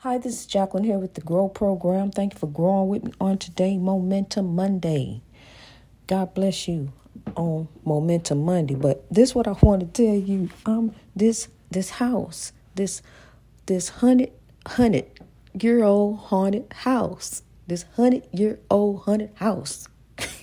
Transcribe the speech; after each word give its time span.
Hi, 0.00 0.18
this 0.18 0.40
is 0.40 0.46
Jacqueline 0.46 0.84
here 0.84 0.98
with 0.98 1.14
the 1.14 1.22
Grow 1.22 1.48
Program. 1.48 2.10
Thank 2.10 2.34
you 2.34 2.38
for 2.38 2.48
growing 2.48 2.88
with 2.88 3.04
me 3.04 3.12
on 3.18 3.38
today, 3.38 3.78
Momentum 3.78 4.54
Monday. 4.54 5.22
God 6.06 6.34
bless 6.34 6.68
you 6.68 6.92
on 7.34 7.68
Momentum 7.82 8.44
Monday. 8.44 8.74
But 8.74 9.06
this 9.10 9.34
what 9.34 9.48
I 9.48 9.52
want 9.62 9.80
to 9.80 9.86
tell 9.86 10.14
you. 10.14 10.50
Um, 10.66 10.94
this 11.16 11.48
this 11.70 11.88
house, 11.88 12.52
this 12.74 13.00
this 13.64 13.88
hundred 13.88 14.32
hundred 14.66 15.06
year 15.58 15.82
old 15.82 16.18
haunted 16.18 16.70
house, 16.74 17.42
this 17.66 17.86
hundred 17.96 18.28
year 18.32 18.58
old 18.70 19.00
haunted 19.04 19.30
house, 19.36 19.88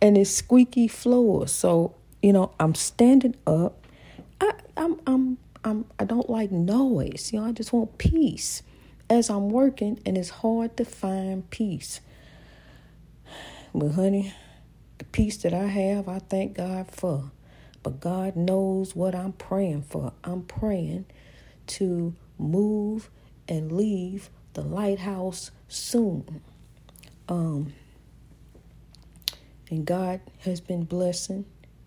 and 0.00 0.16
it's 0.16 0.30
squeaky 0.30 0.88
floors. 0.88 1.52
So 1.52 1.94
you 2.22 2.32
know, 2.32 2.52
I'm 2.58 2.74
standing 2.74 3.36
up. 3.46 3.86
I, 4.40 4.52
I'm 4.78 4.98
I'm 5.06 5.36
I'm 5.66 5.84
I 5.98 6.04
don't 6.04 6.30
like 6.30 6.52
noise. 6.52 7.32
You 7.32 7.40
know, 7.40 7.46
I 7.46 7.52
just 7.52 7.72
want 7.72 7.98
peace 7.98 8.62
as 9.10 9.28
I'm 9.28 9.50
working, 9.50 10.00
and 10.06 10.16
it's 10.16 10.30
hard 10.30 10.76
to 10.76 10.84
find 10.84 11.50
peace. 11.50 12.00
But 13.74 13.90
honey, 13.90 14.32
the 14.98 15.04
peace 15.06 15.36
that 15.38 15.52
I 15.52 15.66
have, 15.66 16.08
I 16.08 16.20
thank 16.20 16.56
God 16.56 16.88
for. 16.90 17.32
But 17.82 18.00
God 18.00 18.36
knows 18.36 18.94
what 18.94 19.14
I'm 19.14 19.32
praying 19.32 19.82
for. 19.82 20.12
I'm 20.22 20.42
praying 20.42 21.06
to 21.66 22.14
move 22.38 23.10
and 23.48 23.72
leave 23.72 24.30
the 24.54 24.62
lighthouse 24.62 25.50
soon. 25.68 26.42
Um, 27.28 27.72
and 29.68 29.84
God 29.84 30.20
has 30.40 30.60
been 30.60 30.84
blessing. 30.84 31.44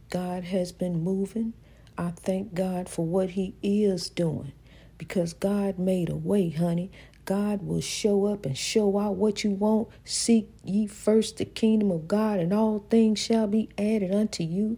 God 0.09 0.43
has 0.43 0.73
been 0.73 1.01
moving. 1.01 1.53
I 1.99 2.11
thank 2.11 2.53
God 2.53 2.87
for 2.87 3.05
what 3.05 3.31
He 3.31 3.55
is 3.61 4.09
doing 4.09 4.53
because 4.97 5.33
God 5.33 5.77
made 5.77 6.07
a 6.09 6.15
way, 6.15 6.49
honey. 6.49 6.91
God 7.25 7.61
will 7.61 7.81
show 7.81 8.25
up 8.25 8.45
and 8.45 8.57
show 8.57 8.97
out 8.97 9.17
what 9.17 9.43
you 9.43 9.51
want. 9.51 9.89
Seek 10.05 10.49
ye 10.63 10.87
first 10.87 11.37
the 11.37 11.45
kingdom 11.45 11.91
of 11.91 12.07
God, 12.07 12.39
and 12.39 12.53
all 12.53 12.85
things 12.89 13.19
shall 13.19 13.47
be 13.47 13.67
added 13.77 14.15
unto 14.15 14.43
you. 14.43 14.77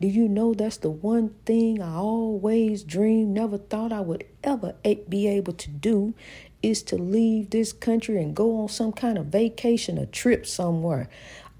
Do 0.00 0.08
you 0.08 0.26
know 0.26 0.54
that's 0.54 0.78
the 0.78 0.88
one 0.88 1.34
thing 1.44 1.82
I 1.82 1.92
always 1.92 2.84
dreamed, 2.84 3.34
never 3.34 3.58
thought 3.58 3.92
I 3.92 4.00
would 4.00 4.24
ever 4.42 4.74
be 5.10 5.28
able 5.28 5.52
to 5.52 5.68
do 5.68 6.14
is 6.62 6.82
to 6.84 6.96
leave 6.96 7.50
this 7.50 7.74
country 7.74 8.22
and 8.22 8.34
go 8.34 8.62
on 8.62 8.68
some 8.68 8.92
kind 8.92 9.18
of 9.18 9.26
vacation 9.26 9.98
or 9.98 10.06
trip 10.06 10.46
somewhere. 10.46 11.10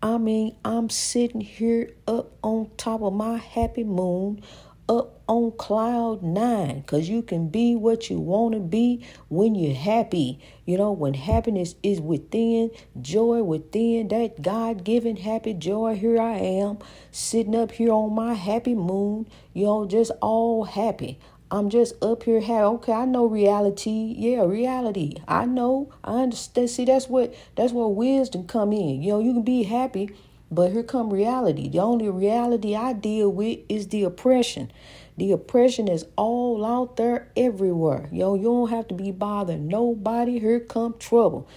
I 0.03 0.17
mean, 0.17 0.57
I'm 0.65 0.89
sitting 0.91 1.43
here 1.43 1.91
up 2.09 2.33
on 2.43 2.71
top 2.79 3.03
of 3.03 3.13
my 3.13 3.37
happy 3.37 3.85
moon 3.85 4.43
up 4.89 5.23
on 5.29 5.53
cloud 5.53 6.23
nine 6.23 6.81
because 6.81 7.09
you 7.09 7.23
can 7.23 7.49
be 7.49 7.75
what 7.75 8.11
you 8.11 8.19
want 8.19 8.55
to 8.55 8.61
be 8.61 9.05
when 9.29 9.55
you're 9.55 9.75
happy. 9.75 10.39
You 10.67 10.79
know, 10.79 10.93
when 10.93 11.15
happiness 11.15 11.75
is 11.83 12.01
within, 12.01 12.71
joy 13.01 13.43
within, 13.43 14.09
that 14.09 14.43
God 14.43 14.85
given 14.85 15.17
happy 15.17 15.55
joy. 15.55 15.95
Here 15.97 16.21
I 16.21 16.37
am 16.37 16.79
sitting 17.11 17.57
up 17.57 17.73
here 17.73 17.93
on 17.93 18.15
my 18.15 18.35
happy 18.35 18.75
moon, 18.75 19.27
you 19.55 19.67
know, 19.67 19.87
just 19.87 20.13
all 20.21 20.65
happy. 20.65 21.19
I'm 21.51 21.69
just 21.69 22.03
up 22.03 22.23
here 22.23 22.41
happy. 22.41 22.63
Okay, 22.63 22.93
I 22.93 23.05
know 23.05 23.27
reality. 23.27 24.15
Yeah, 24.17 24.45
reality. 24.45 25.17
I 25.29 25.45
know. 25.45 25.93
I 26.03 26.23
understand. 26.23 26.71
See, 26.71 26.87
that's 26.87 27.09
what 27.09 27.35
that's 27.57 27.73
where 27.73 27.87
wisdom 27.87 28.47
come 28.47 28.73
in. 28.73 29.03
You 29.03 29.13
know, 29.13 29.21
you 29.21 29.35
can 29.35 29.43
be 29.43 29.65
happy 29.65 30.11
but 30.53 30.71
here 30.71 30.83
come 30.83 31.11
reality. 31.11 31.71
The 31.71 31.79
only 31.79 32.11
reality 32.11 32.77
I 32.77 32.93
deal 32.93 33.31
with 33.31 33.61
is 33.71 33.89
the 33.89 34.05
oppression. 34.05 34.71
The 35.17 35.33
oppression 35.33 35.89
is 35.89 36.05
all 36.15 36.65
out 36.65 36.97
there 36.97 37.31
everywhere. 37.35 38.11
Yo, 38.13 38.35
you 38.35 38.45
don't 38.45 38.69
have 38.69 38.87
to 38.89 38.95
be 38.95 39.13
bothering 39.13 39.67
nobody. 39.67 40.39
Here 40.39 40.61
come 40.61 40.95
trouble. 40.99 41.49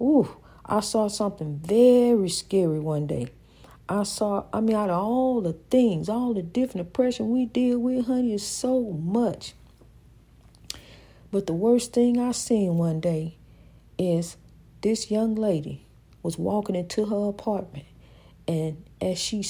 Ooh, 0.00 0.36
I 0.66 0.80
saw 0.80 1.06
something 1.06 1.60
very 1.64 2.28
scary 2.28 2.80
one 2.80 3.06
day. 3.06 3.28
I 3.88 4.02
saw, 4.02 4.44
I 4.52 4.60
mean, 4.60 4.74
out 4.74 4.90
of 4.90 5.00
all 5.00 5.40
the 5.40 5.52
things, 5.52 6.08
all 6.08 6.34
the 6.34 6.42
different 6.42 6.88
oppression 6.88 7.30
we 7.30 7.46
deal 7.46 7.78
with, 7.78 8.06
honey, 8.06 8.34
is 8.34 8.46
so 8.46 8.82
much. 8.90 9.54
But 11.30 11.46
the 11.46 11.52
worst 11.52 11.92
thing 11.92 12.18
I 12.18 12.32
seen 12.32 12.78
one 12.78 12.98
day 12.98 13.36
is 13.96 14.36
this 14.80 15.08
young 15.08 15.36
lady 15.36 15.86
was 16.22 16.36
walking 16.36 16.74
into 16.74 17.06
her 17.06 17.28
apartment 17.28 17.86
and 18.50 18.84
as 19.00 19.16
she 19.16 19.44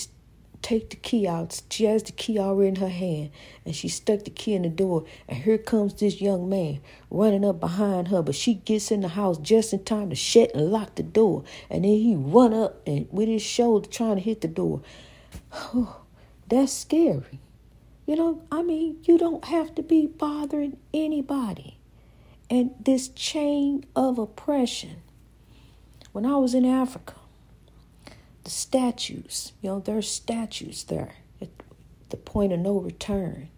take 0.60 0.90
the 0.90 0.96
key 0.96 1.26
out, 1.26 1.58
she 1.70 1.86
has 1.86 2.02
the 2.02 2.12
key 2.12 2.38
already 2.38 2.68
in 2.68 2.76
her 2.76 2.90
hand, 2.90 3.30
and 3.64 3.74
she 3.74 3.88
stuck 3.88 4.24
the 4.24 4.30
key 4.30 4.52
in 4.52 4.60
the 4.60 4.68
door. 4.68 5.06
And 5.26 5.38
here 5.38 5.56
comes 5.56 5.94
this 5.94 6.20
young 6.20 6.50
man 6.50 6.80
running 7.10 7.42
up 7.42 7.60
behind 7.60 8.08
her, 8.08 8.20
but 8.20 8.34
she 8.34 8.56
gets 8.56 8.90
in 8.90 9.00
the 9.00 9.08
house 9.08 9.38
just 9.38 9.72
in 9.72 9.84
time 9.84 10.10
to 10.10 10.14
shut 10.16 10.54
and 10.54 10.70
lock 10.70 10.96
the 10.96 11.02
door. 11.02 11.44
And 11.70 11.82
then 11.82 11.92
he 11.92 12.14
run 12.14 12.52
up 12.52 12.86
and 12.86 13.08
with 13.10 13.26
his 13.26 13.40
shoulder 13.40 13.88
trying 13.88 14.16
to 14.16 14.20
hit 14.20 14.42
the 14.42 14.48
door. 14.48 14.82
Oh, 15.54 16.02
that's 16.46 16.74
scary. 16.74 17.40
You 18.04 18.16
know, 18.16 18.42
I 18.52 18.60
mean, 18.60 18.98
you 19.04 19.16
don't 19.16 19.46
have 19.46 19.74
to 19.76 19.82
be 19.82 20.08
bothering 20.08 20.76
anybody. 20.92 21.78
And 22.50 22.72
this 22.78 23.08
chain 23.08 23.86
of 23.96 24.18
oppression. 24.18 24.96
When 26.12 26.26
I 26.26 26.36
was 26.36 26.52
in 26.52 26.66
Africa, 26.66 27.14
statues, 28.70 29.52
you 29.60 29.68
know, 29.68 29.80
there's 29.80 30.08
statues 30.08 30.84
there 30.84 31.16
at 31.42 31.48
the 32.10 32.16
point 32.16 32.52
of 32.52 32.60
no 32.60 32.78
return. 32.78 33.48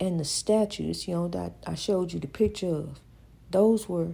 And 0.00 0.18
the 0.18 0.24
statues, 0.24 1.06
you 1.06 1.12
know, 1.12 1.28
that 1.28 1.52
I 1.66 1.74
showed 1.74 2.14
you 2.14 2.18
the 2.18 2.28
picture 2.28 2.74
of, 2.74 2.98
those 3.50 3.90
were 3.90 4.12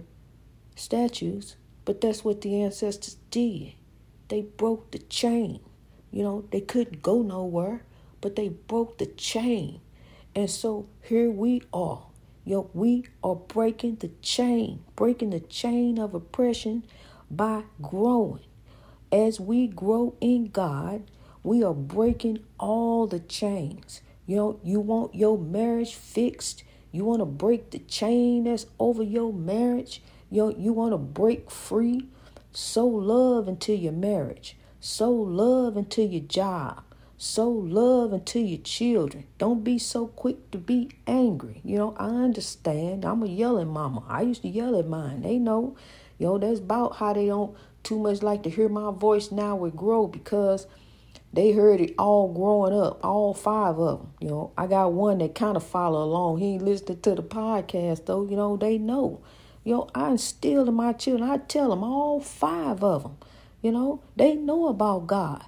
statues, 0.75 1.55
but 1.85 2.01
that's 2.01 2.25
what 2.25 2.41
the 2.41 2.61
ancestors 2.61 3.15
did. 3.31 3.75
They 4.27 4.41
broke 4.41 4.91
the 4.91 4.99
chain. 4.99 5.61
You 6.11 6.23
know, 6.23 6.45
they 6.51 6.59
couldn't 6.59 7.01
go 7.01 7.21
nowhere, 7.21 7.83
but 8.19 8.35
they 8.35 8.49
broke 8.49 8.97
the 8.97 9.05
chain. 9.05 9.79
And 10.35 10.49
so 10.49 10.89
here 11.01 11.31
we 11.31 11.61
are. 11.71 12.07
You 12.43 12.55
know, 12.55 12.69
we 12.73 13.05
are 13.23 13.35
breaking 13.35 13.95
the 14.01 14.11
chain, 14.21 14.83
breaking 14.97 15.29
the 15.29 15.39
chain 15.39 15.97
of 15.97 16.13
oppression 16.13 16.83
by 17.31 17.63
growing 17.81 18.43
as 19.11 19.39
we 19.39 19.67
grow 19.67 20.15
in 20.21 20.49
God, 20.49 21.03
we 21.43 21.63
are 21.63 21.73
breaking 21.73 22.39
all 22.59 23.07
the 23.07 23.19
chains. 23.19 24.01
You 24.25 24.35
know, 24.35 24.59
you 24.63 24.79
want 24.79 25.15
your 25.15 25.37
marriage 25.37 25.95
fixed. 25.95 26.63
You 26.91 27.05
want 27.05 27.19
to 27.21 27.25
break 27.25 27.71
the 27.71 27.79
chain 27.79 28.43
that's 28.43 28.65
over 28.79 29.03
your 29.03 29.33
marriage. 29.33 30.01
You 30.29 30.43
know, 30.43 30.55
you 30.57 30.73
want 30.73 30.93
to 30.93 30.97
break 30.97 31.49
free. 31.49 32.07
Sow 32.51 32.85
love 32.85 33.47
into 33.47 33.73
your 33.73 33.93
marriage. 33.93 34.57
Sow 34.79 35.11
love 35.11 35.77
into 35.77 36.03
your 36.03 36.21
job. 36.21 36.83
Sow 37.17 37.49
love 37.49 38.13
into 38.13 38.39
your 38.39 38.59
children. 38.59 39.25
Don't 39.37 39.63
be 39.63 39.77
so 39.77 40.07
quick 40.07 40.51
to 40.51 40.57
be 40.57 40.89
angry. 41.05 41.61
You 41.65 41.77
know, 41.77 41.95
I 41.97 42.07
understand. 42.07 43.03
I'm 43.03 43.23
a 43.23 43.27
yelling 43.27 43.67
mama. 43.67 44.03
I 44.07 44.21
used 44.21 44.43
to 44.43 44.47
yell 44.47 44.77
at 44.79 44.87
mine. 44.87 45.21
They 45.21 45.37
know, 45.37 45.75
you 46.17 46.27
know, 46.27 46.37
that's 46.37 46.59
about 46.59 46.95
how 46.95 47.13
they 47.13 47.27
don't 47.27 47.57
too 47.83 47.99
much 47.99 48.21
like 48.21 48.43
to 48.43 48.49
hear 48.49 48.69
my 48.69 48.91
voice 48.91 49.31
now 49.31 49.55
would 49.55 49.75
grow 49.75 50.07
because 50.07 50.67
they 51.31 51.51
heard 51.51 51.79
it 51.79 51.93
all 51.97 52.33
growing 52.33 52.73
up, 52.73 53.03
all 53.03 53.33
five 53.33 53.77
of 53.77 53.99
them. 53.99 54.13
You 54.19 54.29
know, 54.29 54.51
I 54.57 54.67
got 54.67 54.93
one 54.93 55.19
that 55.19 55.35
kind 55.35 55.55
of 55.55 55.63
follow 55.63 56.03
along. 56.03 56.39
He 56.39 56.53
ain't 56.53 56.63
listening 56.63 57.01
to 57.01 57.15
the 57.15 57.23
podcast 57.23 58.05
though. 58.05 58.23
You 58.23 58.35
know, 58.35 58.57
they 58.57 58.77
know. 58.77 59.21
You 59.63 59.73
know, 59.75 59.89
I 59.93 60.09
instill 60.11 60.67
in 60.67 60.73
my 60.73 60.93
children. 60.93 61.29
I 61.29 61.37
tell 61.37 61.69
them 61.69 61.83
all 61.83 62.19
five 62.19 62.83
of 62.83 63.03
them. 63.03 63.17
You 63.61 63.71
know, 63.71 64.01
they 64.15 64.35
know 64.35 64.67
about 64.67 65.07
God. 65.07 65.43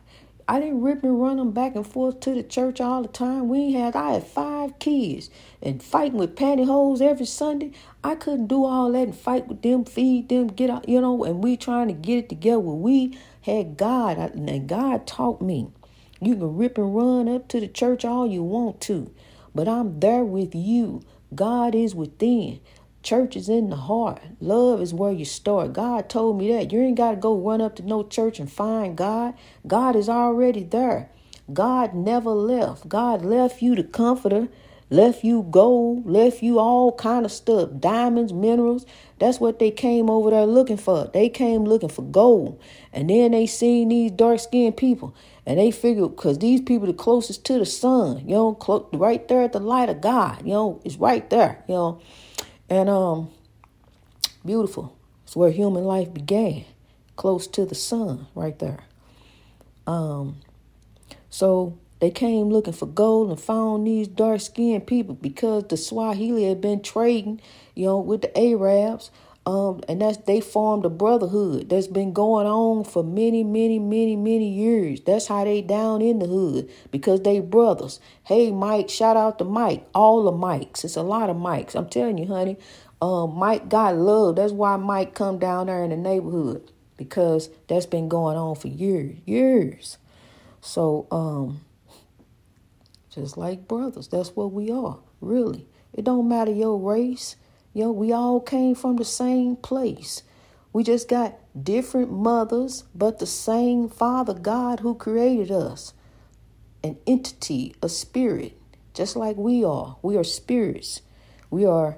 I 0.52 0.60
didn't 0.60 0.82
rip 0.82 1.06
and 1.06 1.22
run 1.22 1.38
them 1.38 1.52
back 1.52 1.78
and 1.78 1.88
forth 1.88 2.20
to 2.22 2.34
the 2.34 2.44
church 2.44 2.82
all 2.82 3.04
the 3.04 3.08
time. 3.08 3.48
We 3.48 3.72
had 3.72 3.96
I 3.96 4.16
had 4.16 4.28
five 4.28 4.80
kids 4.80 5.30
and 5.62 5.82
fighting 5.82 6.18
with 6.18 6.36
pantyhose 6.36 7.00
every 7.02 7.26
Sunday. 7.26 7.72
I 8.04 8.16
couldn't 8.16 8.48
do 8.48 8.66
all 8.66 8.92
that 8.92 9.04
and 9.04 9.16
fight 9.16 9.48
with 9.48 9.62
them, 9.62 9.86
feed 9.86 10.28
them, 10.28 10.48
get 10.48 10.70
out, 10.70 10.90
you 10.90 11.00
know, 11.00 11.24
and 11.24 11.42
we 11.42 11.56
trying 11.56 11.88
to 11.88 11.94
get 11.94 12.18
it 12.18 12.28
together. 12.28 12.60
We 12.60 13.18
had 13.44 13.78
God, 13.78 14.18
and 14.18 14.68
God 14.68 15.08
taught 15.08 15.42
me. 15.42 15.70
You 16.20 16.36
can 16.36 16.58
rip 16.58 16.78
and 16.78 16.94
run 16.94 17.30
up 17.30 17.48
to 17.48 17.62
the 17.62 17.70
church 17.70 18.04
all 18.04 18.28
you 18.28 18.44
want 18.44 18.82
to, 18.82 19.10
but 19.56 19.70
I'm 19.70 20.02
there 20.02 20.26
with 20.26 20.54
you. 20.54 21.02
God 21.34 21.76
is 21.76 21.96
within. 21.96 22.60
Church 23.04 23.36
is 23.36 23.50
in 23.50 23.70
the 23.72 23.76
heart. 23.76 24.22
Love 24.40 24.80
is 24.80 24.94
where 24.94 25.12
you 25.12 25.26
start. 25.26 25.74
God 25.74 26.08
told 26.08 26.38
me 26.38 26.52
that. 26.54 26.72
You 26.72 26.82
ain't 26.82 26.98
got 26.98 27.12
to 27.12 27.18
go 27.18 27.36
run 27.36 27.60
up 27.60 27.76
to 27.78 27.84
no 27.84 28.04
church 28.04 28.40
and 28.40 28.52
find 28.52 28.96
God. 28.96 29.34
God 29.66 29.96
is 29.96 30.08
already 30.08 30.64
there. 30.64 31.10
God 31.52 31.96
never 31.96 32.30
left. 32.30 32.88
God 32.88 33.26
left 33.26 33.62
you 33.62 33.76
the 33.76 33.84
comforter, 33.84 34.48
left 34.92 35.24
you 35.24 35.48
gold, 35.50 36.06
left 36.06 36.44
you 36.44 36.60
all 36.60 36.92
kind 36.92 37.26
of 37.26 37.32
stuff, 37.32 37.72
diamonds, 37.80 38.32
minerals. 38.34 38.86
That's 39.18 39.40
what 39.40 39.58
they 39.58 39.72
came 39.72 40.10
over 40.10 40.30
there 40.30 40.46
looking 40.46 40.78
for. 40.78 41.10
They 41.12 41.28
came 41.28 41.66
looking 41.66 41.90
for 41.90 42.04
gold. 42.04 42.62
And 42.94 43.10
then 43.10 43.32
they 43.32 43.48
seen 43.48 43.90
these 43.90 44.12
dark-skinned 44.12 44.78
people. 44.78 45.16
And 45.46 45.58
they 45.60 45.72
figured, 45.72 46.16
because 46.16 46.38
these 46.38 46.62
people 46.62 46.86
the 46.86 46.94
closest 46.94 47.46
to 47.46 47.58
the 47.58 47.66
sun, 47.66 48.28
you 48.28 48.36
know, 48.36 48.88
right 48.94 49.28
there 49.28 49.42
at 49.42 49.54
the 49.54 49.60
light 49.60 49.90
of 49.90 50.02
God, 50.02 50.44
you 50.46 50.54
know, 50.54 50.80
it's 50.86 50.98
right 50.98 51.28
there, 51.32 51.64
you 51.68 51.74
know. 51.74 52.02
And 52.72 52.90
um 52.90 53.30
beautiful. 54.46 54.96
It's 55.26 55.36
where 55.36 55.52
human 55.52 55.84
life 55.84 56.14
began, 56.14 56.64
close 57.18 57.46
to 57.48 57.66
the 57.66 57.76
sun, 57.76 58.28
right 58.34 58.58
there. 58.60 58.86
Um 59.86 60.38
so 61.30 61.78
they 62.00 62.12
came 62.12 62.48
looking 62.50 62.72
for 62.72 62.86
gold 62.86 63.30
and 63.30 63.40
found 63.40 63.86
these 63.86 64.08
dark 64.08 64.40
skinned 64.40 64.88
people 64.88 65.16
because 65.16 65.66
the 65.66 65.76
Swahili 65.76 66.46
had 66.46 66.62
been 66.62 66.82
trading, 66.82 67.42
you 67.76 67.88
know, 67.88 68.00
with 68.00 68.22
the 68.22 68.38
Arabs. 68.40 69.12
Um, 69.44 69.82
and 69.88 70.02
that's 70.02 70.18
they 70.18 70.40
formed 70.40 70.86
a 70.86 70.90
brotherhood 70.90 71.70
that's 71.70 71.88
been 71.88 72.14
going 72.14 72.46
on 72.46 72.84
for 72.84 73.04
many, 73.04 73.44
many, 73.44 73.80
many, 73.80 74.16
many 74.16 74.48
years. 74.48 75.02
That's 75.02 75.28
how 75.28 75.44
they 75.44 75.64
down 75.64 76.04
in 76.04 76.20
the 76.20 76.28
hood 76.28 76.70
because 76.92 77.22
they 77.22 77.40
brothers. 77.40 78.00
Hey, 78.24 78.52
Mike, 78.52 78.90
shout 78.90 79.18
out 79.18 79.40
to 79.40 79.46
Mike. 79.46 79.88
All 79.96 80.24
the 80.24 80.32
Mikes. 80.32 80.84
It's 80.84 80.96
a 80.96 81.02
lot 81.02 81.32
of 81.32 81.38
Mikes. 81.38 81.74
I'm 81.74 81.90
telling 81.90 82.20
you, 82.20 82.28
honey. 82.28 82.58
Um, 83.02 83.36
Mike 83.36 83.68
got 83.68 83.96
love. 83.96 84.36
That's 84.36 84.54
why 84.54 84.76
Mike 84.76 85.16
come 85.16 85.40
down 85.40 85.68
there 85.68 85.84
in 85.84 85.90
the 85.90 85.98
neighborhood 85.98 86.72
because 86.96 87.50
that's 87.68 87.88
been 87.88 88.10
going 88.10 88.38
on 88.38 88.56
for 88.56 88.68
years, 88.68 89.18
years. 89.26 89.98
So, 90.62 91.08
um, 91.10 91.62
just 93.10 93.38
like 93.38 93.68
brothers, 93.68 94.08
that's 94.08 94.36
what 94.36 94.54
we 94.54 94.70
are, 94.70 95.00
really. 95.20 95.68
It 95.94 96.06
don't 96.06 96.30
matter 96.30 96.52
your 96.52 96.78
race. 96.78 97.36
Yo, 97.74 97.90
we 97.90 98.12
all 98.12 98.42
came 98.42 98.76
from 98.76 98.98
the 98.98 99.06
same 99.06 99.56
place. 99.56 100.24
We 100.74 100.84
just 100.84 101.08
got 101.08 101.38
different 101.64 102.12
mothers, 102.12 102.84
but 102.94 103.20
the 103.20 103.26
same 103.26 103.88
Father 103.88 104.34
God 104.34 104.82
who 104.82 104.94
created 104.94 105.52
us. 105.52 105.94
An 106.84 106.98
entity, 107.08 107.76
a 107.82 107.88
spirit, 107.88 108.58
just 108.94 109.16
like 109.16 109.38
we 109.38 109.64
are. 109.64 109.98
We 110.02 110.18
are 110.18 110.24
spirits. 110.24 111.02
We 111.50 111.66
are 111.66 111.98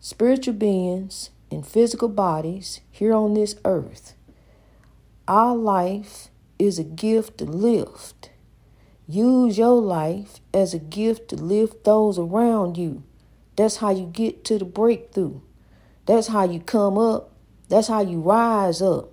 spiritual 0.00 0.54
beings 0.54 1.30
in 1.50 1.62
physical 1.62 2.08
bodies 2.08 2.80
here 2.90 3.14
on 3.14 3.32
this 3.32 3.56
earth. 3.64 4.14
Our 5.26 5.56
life 5.56 6.28
is 6.58 6.78
a 6.78 6.84
gift 6.84 7.38
to 7.38 7.44
lift. 7.46 8.30
Use 9.08 9.56
your 9.56 9.80
life 9.80 10.40
as 10.52 10.74
a 10.74 10.78
gift 10.78 11.28
to 11.30 11.36
lift 11.36 11.84
those 11.84 12.18
around 12.18 12.76
you. 12.76 13.02
That's 13.56 13.78
how 13.78 13.90
you 13.90 14.06
get 14.06 14.44
to 14.44 14.58
the 14.58 14.64
breakthrough. 14.64 15.40
That's 16.04 16.28
how 16.28 16.44
you 16.44 16.60
come 16.60 16.98
up. 16.98 17.32
That's 17.68 17.88
how 17.88 18.02
you 18.02 18.20
rise 18.20 18.80
up. 18.80 19.10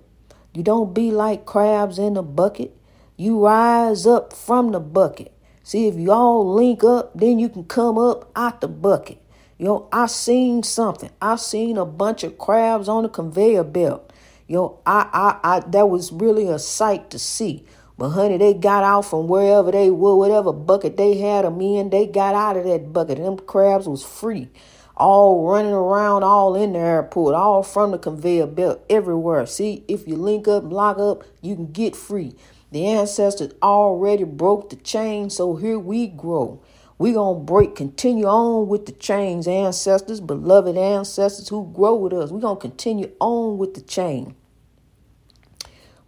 You 0.52 0.62
don't 0.62 0.94
be 0.94 1.10
like 1.10 1.46
crabs 1.46 1.98
in 1.98 2.16
a 2.16 2.22
bucket. 2.22 2.76
You 3.16 3.44
rise 3.44 4.06
up 4.06 4.32
from 4.32 4.72
the 4.72 4.80
bucket. 4.80 5.32
See, 5.62 5.88
if 5.88 5.96
you 5.96 6.12
all 6.12 6.54
link 6.54 6.84
up, 6.84 7.12
then 7.14 7.38
you 7.38 7.48
can 7.48 7.64
come 7.64 7.98
up 7.98 8.30
out 8.36 8.60
the 8.60 8.68
bucket. 8.68 9.18
Yo, 9.56 9.88
I 9.90 10.06
seen 10.06 10.62
something. 10.62 11.10
I 11.22 11.36
seen 11.36 11.78
a 11.78 11.86
bunch 11.86 12.22
of 12.22 12.38
crabs 12.38 12.88
on 12.88 13.04
a 13.04 13.08
conveyor 13.08 13.64
belt. 13.64 14.12
Yo, 14.46 14.78
I, 14.84 15.08
I, 15.42 15.56
I, 15.56 15.60
that 15.60 15.88
was 15.88 16.12
really 16.12 16.48
a 16.48 16.58
sight 16.58 17.10
to 17.10 17.18
see. 17.18 17.64
But 17.96 18.10
honey, 18.10 18.38
they 18.38 18.54
got 18.54 18.82
out 18.82 19.02
from 19.02 19.28
wherever 19.28 19.70
they 19.70 19.88
were, 19.88 20.16
whatever 20.16 20.52
bucket 20.52 20.96
they 20.96 21.18
had 21.18 21.44
them 21.44 21.60
in, 21.60 21.90
they 21.90 22.06
got 22.06 22.34
out 22.34 22.56
of 22.56 22.64
that 22.64 22.92
bucket. 22.92 23.18
Them 23.18 23.38
crabs 23.38 23.86
was 23.86 24.04
free. 24.04 24.48
All 24.96 25.48
running 25.48 25.72
around, 25.72 26.24
all 26.24 26.56
in 26.56 26.72
the 26.72 26.80
airport, 26.80 27.34
all 27.34 27.62
from 27.62 27.92
the 27.92 27.98
conveyor 27.98 28.48
belt, 28.48 28.84
everywhere. 28.90 29.46
See, 29.46 29.84
if 29.86 30.08
you 30.08 30.16
link 30.16 30.48
up, 30.48 30.64
lock 30.64 30.98
up, 30.98 31.22
you 31.40 31.54
can 31.54 31.70
get 31.70 31.94
free. 31.94 32.34
The 32.72 32.86
ancestors 32.86 33.52
already 33.62 34.24
broke 34.24 34.70
the 34.70 34.76
chain, 34.76 35.30
so 35.30 35.54
here 35.54 35.78
we 35.78 36.08
grow. 36.08 36.60
We 36.98 37.12
gonna 37.12 37.38
break, 37.38 37.76
continue 37.76 38.26
on 38.26 38.68
with 38.68 38.86
the 38.86 38.92
chains, 38.92 39.46
ancestors, 39.46 40.20
beloved 40.20 40.76
ancestors 40.76 41.48
who 41.48 41.70
grow 41.72 41.94
with 41.94 42.12
us. 42.12 42.32
We 42.32 42.40
gonna 42.40 42.58
continue 42.58 43.12
on 43.20 43.58
with 43.58 43.74
the 43.74 43.82
chain 43.82 44.34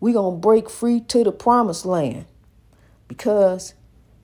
we 0.00 0.12
going 0.12 0.37
to 0.37 0.40
break 0.40 0.69
free 0.69 1.00
to 1.00 1.25
the 1.25 1.32
promised 1.32 1.87
land 1.87 2.26
because 3.08 3.75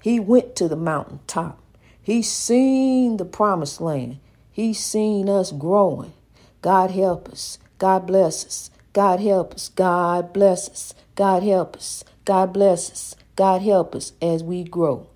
he 0.03 0.21
went 0.21 0.57
to 0.57 0.69
the 0.69 0.77
mountaintop. 0.77 1.59
He 2.03 2.23
seen 2.23 3.17
the 3.17 3.25
promised 3.25 3.81
land. 3.81 4.19
He 4.51 4.75
seen 4.75 5.29
us 5.29 5.53
growing. 5.53 6.13
God 6.61 6.91
help 6.91 7.29
us. 7.29 7.59
God 7.79 8.07
bless 8.07 8.45
us. 8.45 8.71
God 8.93 9.21
help 9.21 9.55
us. 9.55 9.69
God 9.71 10.33
bless 10.33 10.69
us. 10.69 10.95
God 11.15 11.43
help 11.43 11.77
us. 11.77 12.05
God 12.25 12.53
bless 12.53 12.91
us. 12.91 13.17
God 13.37 13.63
help 13.63 13.95
us 13.95 14.13
as 14.21 14.43
we 14.43 14.65
grow. 14.65 15.07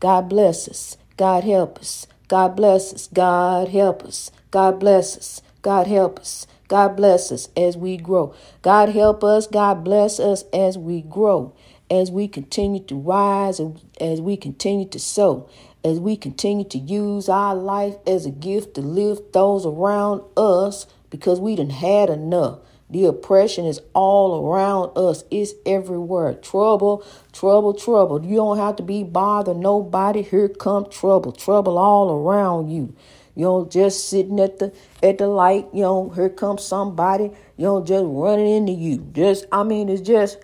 God 0.00 0.28
bless 0.28 0.68
us. 0.68 0.96
God 1.16 1.44
help 1.44 1.78
us. 1.78 2.06
God 2.28 2.56
bless 2.56 2.92
us. 2.92 3.08
God 3.08 3.68
help 3.68 4.04
us. 4.04 4.30
God 4.50 4.78
bless 4.78 5.16
us. 5.16 5.42
God 5.62 5.86
help 5.86 6.18
us. 6.20 6.46
God 6.68 6.96
bless 6.96 7.30
us 7.30 7.48
as 7.56 7.76
we 7.76 7.96
grow. 7.96 8.34
God 8.62 8.90
help 8.90 9.22
us. 9.22 9.46
God 9.46 9.84
bless 9.84 10.18
us 10.18 10.44
as 10.52 10.78
we 10.78 11.02
grow, 11.02 11.54
as 11.90 12.10
we 12.10 12.28
continue 12.28 12.82
to 12.84 12.96
rise, 12.96 13.60
as 14.00 14.20
we 14.20 14.36
continue 14.36 14.88
to 14.88 14.98
sow, 14.98 15.48
as 15.84 16.00
we 16.00 16.16
continue 16.16 16.64
to 16.68 16.78
use 16.78 17.28
our 17.28 17.54
life 17.54 17.96
as 18.06 18.26
a 18.26 18.30
gift 18.30 18.74
to 18.74 18.80
lift 18.80 19.32
those 19.32 19.66
around 19.66 20.22
us 20.36 20.86
because 21.10 21.38
we 21.40 21.56
done 21.56 21.70
had 21.70 22.10
enough. 22.10 22.58
The 22.90 23.06
oppression 23.06 23.66
is 23.66 23.80
all 23.94 24.46
around 24.46 24.96
us. 24.96 25.24
It's 25.30 25.54
everywhere. 25.66 26.34
Trouble, 26.34 27.04
trouble, 27.32 27.74
trouble. 27.74 28.24
You 28.24 28.36
don't 28.36 28.58
have 28.58 28.76
to 28.76 28.82
be 28.82 29.02
bothered 29.02 29.56
nobody. 29.56 30.22
Here 30.22 30.48
come 30.48 30.88
trouble. 30.90 31.32
Trouble 31.32 31.78
all 31.78 32.10
around 32.10 32.70
you. 32.70 32.94
You 33.34 33.44
know, 33.44 33.66
just 33.66 34.08
sitting 34.08 34.38
at 34.38 34.58
the 34.58 34.72
at 35.02 35.18
the 35.18 35.26
light, 35.26 35.66
you 35.72 35.82
know, 35.82 36.08
here 36.10 36.28
comes 36.28 36.64
somebody, 36.64 37.32
you 37.56 37.64
know, 37.64 37.84
just 37.84 38.04
running 38.06 38.48
into 38.48 38.72
you. 38.72 38.98
Just 39.12 39.46
I 39.50 39.64
mean, 39.64 39.88
it's 39.88 40.00
just 40.00 40.38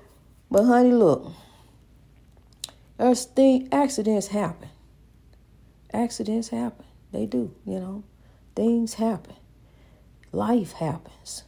but 0.51 0.65
honey, 0.65 0.93
look. 0.93 1.33
There's 2.99 3.25
thing 3.25 3.69
accidents 3.71 4.27
happen. 4.29 4.69
Accidents 5.93 6.49
happen. 6.49 6.85
They 7.13 7.27
do, 7.27 7.55
you 7.65 7.79
know. 7.79 8.05
Things 8.57 8.95
happen. 8.95 9.37
Life 10.33 10.73
happens. 10.73 11.45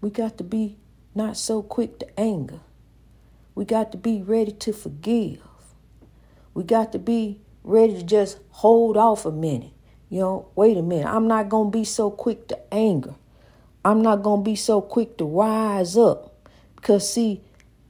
We 0.00 0.10
got 0.10 0.38
to 0.38 0.44
be 0.44 0.76
not 1.14 1.36
so 1.36 1.62
quick 1.62 1.98
to 1.98 2.20
anger. 2.20 2.60
We 3.54 3.64
got 3.64 3.90
to 3.92 3.98
be 3.98 4.22
ready 4.22 4.52
to 4.52 4.72
forgive. 4.72 5.42
We 6.54 6.62
got 6.62 6.92
to 6.92 6.98
be 6.98 7.40
ready 7.64 7.94
to 7.94 8.02
just 8.02 8.38
hold 8.50 8.96
off 8.96 9.24
a 9.24 9.32
minute. 9.32 9.72
You 10.08 10.20
know, 10.20 10.48
wait 10.54 10.76
a 10.76 10.82
minute. 10.82 11.06
I'm 11.06 11.28
not 11.28 11.48
going 11.48 11.70
to 11.70 11.78
be 11.78 11.84
so 11.84 12.10
quick 12.10 12.48
to 12.48 12.58
anger. 12.72 13.14
I'm 13.84 14.02
not 14.02 14.22
going 14.22 14.40
to 14.40 14.50
be 14.50 14.56
so 14.56 14.80
quick 14.80 15.18
to 15.18 15.24
rise 15.24 15.96
up. 15.96 16.34
Because, 16.76 17.12
see, 17.12 17.42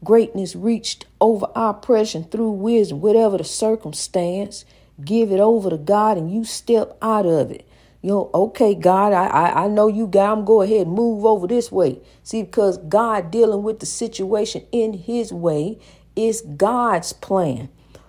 greatness 0.02 0.56
reached 0.56 1.06
over 1.20 1.46
oppression 1.54 2.25
through 2.25 2.50
wisdom, 2.52 3.00
whatever 3.00 3.38
the 3.38 3.44
circumstance. 3.44 4.64
Give 5.04 5.30
it 5.30 5.40
over 5.40 5.70
to 5.70 5.78
God 5.78 6.18
and 6.18 6.32
you 6.32 6.44
step 6.44 6.96
out 7.00 7.26
of 7.26 7.50
it. 7.50 7.68
You 8.02 8.10
know, 8.10 8.30
okay, 8.32 8.75
God, 8.75 9.12
I, 9.12 9.26
I, 9.26 9.64
I 9.64 9.68
know 9.68 9.88
you 9.88 10.06
got, 10.06 10.38
I'm 10.38 10.44
go 10.44 10.62
ahead 10.62 10.87
and 10.87 10.94
move 10.94 11.25
over 11.25 11.46
this 11.46 11.72
way. 11.72 12.00
See, 12.22 12.42
because 12.42 12.78
God 12.78 13.30
dealing 13.30 13.62
with 13.62 13.80
the 13.80 13.87
situation 13.87 14.64
in 14.70 14.92
his 14.92 15.32
way 15.32 15.78
is 16.14 16.42
God's 16.42 17.12
plan. 17.12 17.68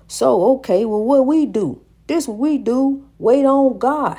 So, 0.09 0.53
okay, 0.55 0.85
well, 0.85 1.03
what 1.03 1.27
we 1.27 1.45
do? 1.45 1.83
This 2.07 2.27
what 2.27 2.39
we 2.39 2.57
do. 2.57 3.07
Wait 3.19 3.45
on 3.45 3.77
God. 3.77 4.17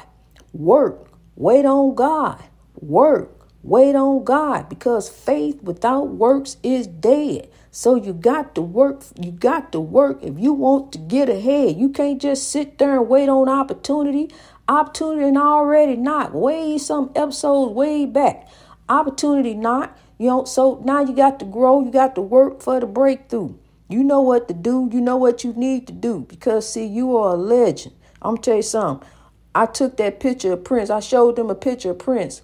Work. 0.52 1.10
Wait 1.34 1.66
on 1.66 1.96
God. 1.96 2.40
Work. 2.80 3.48
Wait 3.64 3.96
on 3.96 4.22
God 4.22 4.68
because 4.68 5.08
faith 5.08 5.60
without 5.64 6.04
works 6.04 6.58
is 6.62 6.86
dead. 6.86 7.50
So 7.72 7.96
you 7.96 8.12
got 8.12 8.54
to 8.54 8.62
work. 8.62 9.02
You 9.20 9.32
got 9.32 9.72
to 9.72 9.80
work 9.80 10.22
if 10.22 10.38
you 10.38 10.52
want 10.52 10.92
to 10.92 10.98
get 10.98 11.28
ahead. 11.28 11.76
You 11.76 11.88
can't 11.88 12.22
just 12.22 12.52
sit 12.52 12.78
there 12.78 13.00
and 13.00 13.08
wait 13.08 13.28
on 13.28 13.48
opportunity. 13.48 14.30
Opportunity 14.68 15.36
already 15.36 15.96
not 15.96 16.32
way 16.32 16.78
some 16.78 17.10
episodes 17.16 17.74
way 17.74 18.06
back. 18.06 18.48
Opportunity 18.88 19.54
not. 19.54 19.98
You 20.18 20.28
know, 20.28 20.44
so 20.44 20.80
now 20.84 21.00
you 21.00 21.16
got 21.16 21.40
to 21.40 21.44
grow. 21.44 21.84
You 21.84 21.90
got 21.90 22.14
to 22.14 22.20
work 22.20 22.62
for 22.62 22.78
the 22.78 22.86
breakthrough. 22.86 23.54
You 23.90 24.04
know 24.04 24.20
what 24.20 24.46
to 24.46 24.54
do. 24.54 24.88
You 24.92 25.00
know 25.00 25.16
what 25.16 25.42
you 25.42 25.52
need 25.52 25.88
to 25.88 25.92
do 25.92 26.24
because, 26.28 26.72
see, 26.72 26.86
you 26.86 27.16
are 27.16 27.34
a 27.34 27.36
legend. 27.36 27.94
I'm 28.22 28.38
tell 28.38 28.56
you 28.56 28.62
something. 28.62 29.06
I 29.52 29.66
took 29.66 29.96
that 29.96 30.20
picture 30.20 30.52
of 30.52 30.62
Prince. 30.62 30.90
I 30.90 31.00
showed 31.00 31.34
them 31.34 31.50
a 31.50 31.56
picture 31.56 31.90
of 31.90 31.98
Prince. 31.98 32.40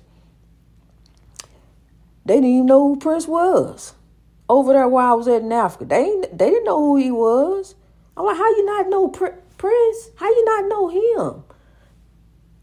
They 2.24 2.34
didn't 2.34 2.50
even 2.50 2.66
know 2.66 2.88
who 2.88 2.96
Prince 2.96 3.28
was. 3.28 3.94
Over 4.48 4.72
there 4.72 4.88
while 4.88 5.12
I 5.12 5.14
was 5.14 5.28
at 5.28 5.42
in 5.42 5.52
Africa, 5.52 5.84
they 5.84 6.22
they 6.32 6.50
didn't 6.50 6.64
know 6.64 6.78
who 6.78 6.96
he 6.96 7.12
was. 7.12 7.76
I'm 8.16 8.26
like, 8.26 8.36
how 8.36 8.50
you 8.50 8.64
not 8.64 8.88
know 8.88 9.08
Prince? 9.08 10.10
How 10.16 10.28
you 10.28 10.44
not 10.44 10.68
know 10.68 10.88
him? 10.88 11.44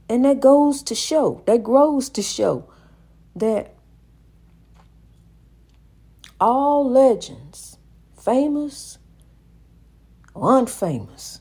And 0.09 0.25
that 0.25 0.41
goes 0.41 0.83
to 0.83 0.95
show, 0.95 1.41
that 1.45 1.63
grows 1.63 2.09
to 2.09 2.21
show 2.21 2.69
that 3.35 3.73
all 6.39 6.89
legends 6.89 7.72
famous 8.23 8.97
or 10.33 10.59
unfamous. 10.59 11.39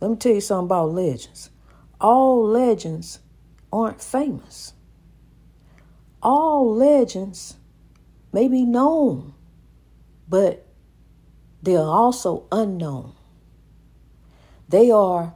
Let 0.00 0.10
me 0.10 0.16
tell 0.16 0.32
you 0.32 0.40
something 0.40 0.66
about 0.66 0.92
legends. 0.92 1.50
all 2.00 2.46
legends 2.46 3.20
aren't 3.72 4.02
famous. 4.02 4.72
All 6.22 6.74
legends 6.74 7.56
may 8.32 8.48
be 8.48 8.64
known, 8.64 9.34
but 10.28 10.66
they 11.62 11.76
are 11.76 11.88
also 11.88 12.46
unknown. 12.50 13.14
They 14.68 14.90
are 14.90 15.34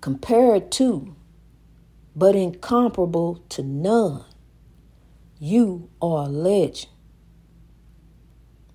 compared 0.00 0.70
to, 0.72 1.14
but 2.16 2.34
incomparable 2.34 3.42
to 3.50 3.62
none. 3.62 4.24
You 5.38 5.90
are 6.00 6.26
a 6.26 6.28
legend. 6.28 6.92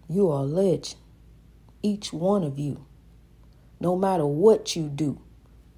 You 0.08 0.30
are 0.30 0.44
a 0.44 0.48
legend. 0.48 1.00
Each 1.82 2.12
one 2.12 2.44
of 2.44 2.60
you. 2.60 2.86
No 3.80 3.96
matter 3.96 4.26
what 4.26 4.76
you 4.76 4.90
do 4.90 5.22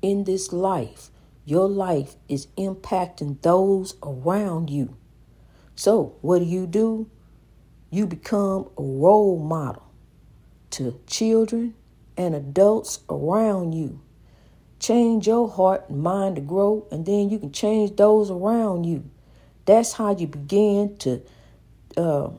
in 0.01 0.23
this 0.23 0.51
life, 0.51 1.11
your 1.45 1.67
life 1.67 2.15
is 2.27 2.47
impacting 2.57 3.41
those 3.41 3.95
around 4.03 4.69
you. 4.69 4.95
So, 5.75 6.15
what 6.21 6.39
do 6.39 6.45
you 6.45 6.67
do? 6.67 7.09
You 7.89 8.07
become 8.07 8.69
a 8.77 8.81
role 8.81 9.39
model 9.39 9.91
to 10.71 10.99
children 11.07 11.75
and 12.17 12.35
adults 12.35 12.99
around 13.09 13.73
you. 13.73 14.01
Change 14.79 15.27
your 15.27 15.49
heart 15.49 15.89
and 15.89 16.01
mind 16.01 16.35
to 16.37 16.41
grow, 16.41 16.87
and 16.91 17.05
then 17.05 17.29
you 17.29 17.37
can 17.37 17.51
change 17.51 17.95
those 17.95 18.31
around 18.31 18.85
you. 18.85 19.09
That's 19.65 19.93
how 19.93 20.15
you 20.15 20.27
begin 20.27 20.97
to 20.99 21.21
uh, 21.97 22.29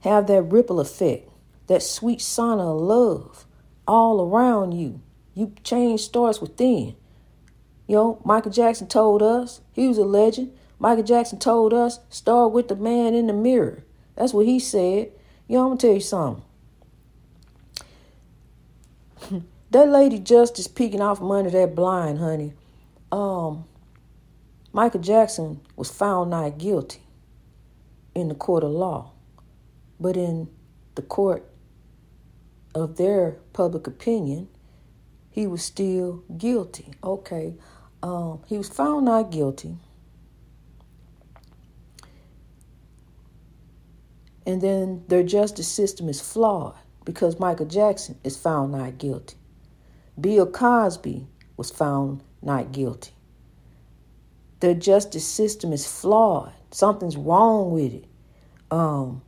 have 0.00 0.26
that 0.28 0.42
ripple 0.42 0.80
effect, 0.80 1.27
that 1.68 1.82
sweet 1.82 2.18
sauna 2.18 2.74
of 2.74 2.80
love 2.80 3.46
all 3.86 4.20
around 4.20 4.72
you. 4.72 5.00
You 5.34 5.54
change 5.62 6.00
starts 6.00 6.40
within. 6.40 6.96
You 7.86 7.94
know, 7.94 8.22
Michael 8.24 8.50
Jackson 8.50 8.88
told 8.88 9.22
us, 9.22 9.60
he 9.72 9.86
was 9.86 9.96
a 9.98 10.04
legend. 10.04 10.52
Michael 10.78 11.04
Jackson 11.04 11.38
told 11.38 11.72
us, 11.72 12.00
start 12.10 12.52
with 12.52 12.68
the 12.68 12.76
man 12.76 13.14
in 13.14 13.26
the 13.28 13.32
mirror. 13.32 13.84
That's 14.16 14.34
what 14.34 14.46
he 14.46 14.58
said. 14.58 15.12
You 15.46 15.56
know, 15.56 15.62
I'm 15.62 15.68
gonna 15.68 15.80
tell 15.80 15.94
you 15.94 16.00
something. 16.00 16.44
that 19.70 19.88
lady 19.88 20.18
Justice 20.18 20.66
peeking 20.66 21.00
off 21.00 21.22
under 21.22 21.50
that 21.50 21.74
blind, 21.74 22.18
honey. 22.18 22.52
Um, 23.10 23.64
Michael 24.72 25.00
Jackson 25.00 25.60
was 25.76 25.90
found 25.90 26.30
not 26.30 26.58
guilty 26.58 27.02
in 28.14 28.28
the 28.28 28.34
court 28.34 28.64
of 28.64 28.70
law, 28.70 29.12
but 29.98 30.16
in 30.16 30.48
the 30.94 31.02
court 31.02 31.48
of 32.74 32.96
their 32.96 33.38
public 33.52 33.86
opinion, 33.86 34.48
he 35.30 35.46
was 35.46 35.62
still 35.62 36.24
guilty. 36.36 36.92
Okay, 37.02 37.54
um, 38.02 38.40
he 38.46 38.58
was 38.58 38.68
found 38.68 39.04
not 39.04 39.30
guilty. 39.30 39.76
And 44.46 44.62
then 44.62 45.04
their 45.08 45.22
justice 45.22 45.68
system 45.68 46.08
is 46.08 46.20
flawed 46.20 46.74
because 47.04 47.38
Michael 47.38 47.66
Jackson 47.66 48.18
is 48.24 48.36
found 48.36 48.72
not 48.72 48.98
guilty. 48.98 49.36
Bill 50.18 50.46
Cosby 50.46 51.26
was 51.56 51.70
found 51.70 52.22
not 52.40 52.72
guilty. 52.72 53.12
Their 54.60 54.74
justice 54.74 55.26
system 55.26 55.72
is 55.72 55.86
flawed. 55.86 56.52
Something's 56.70 57.16
wrong 57.16 57.70
with 57.70 57.94
it. 57.94 58.04
Um, 58.70 59.22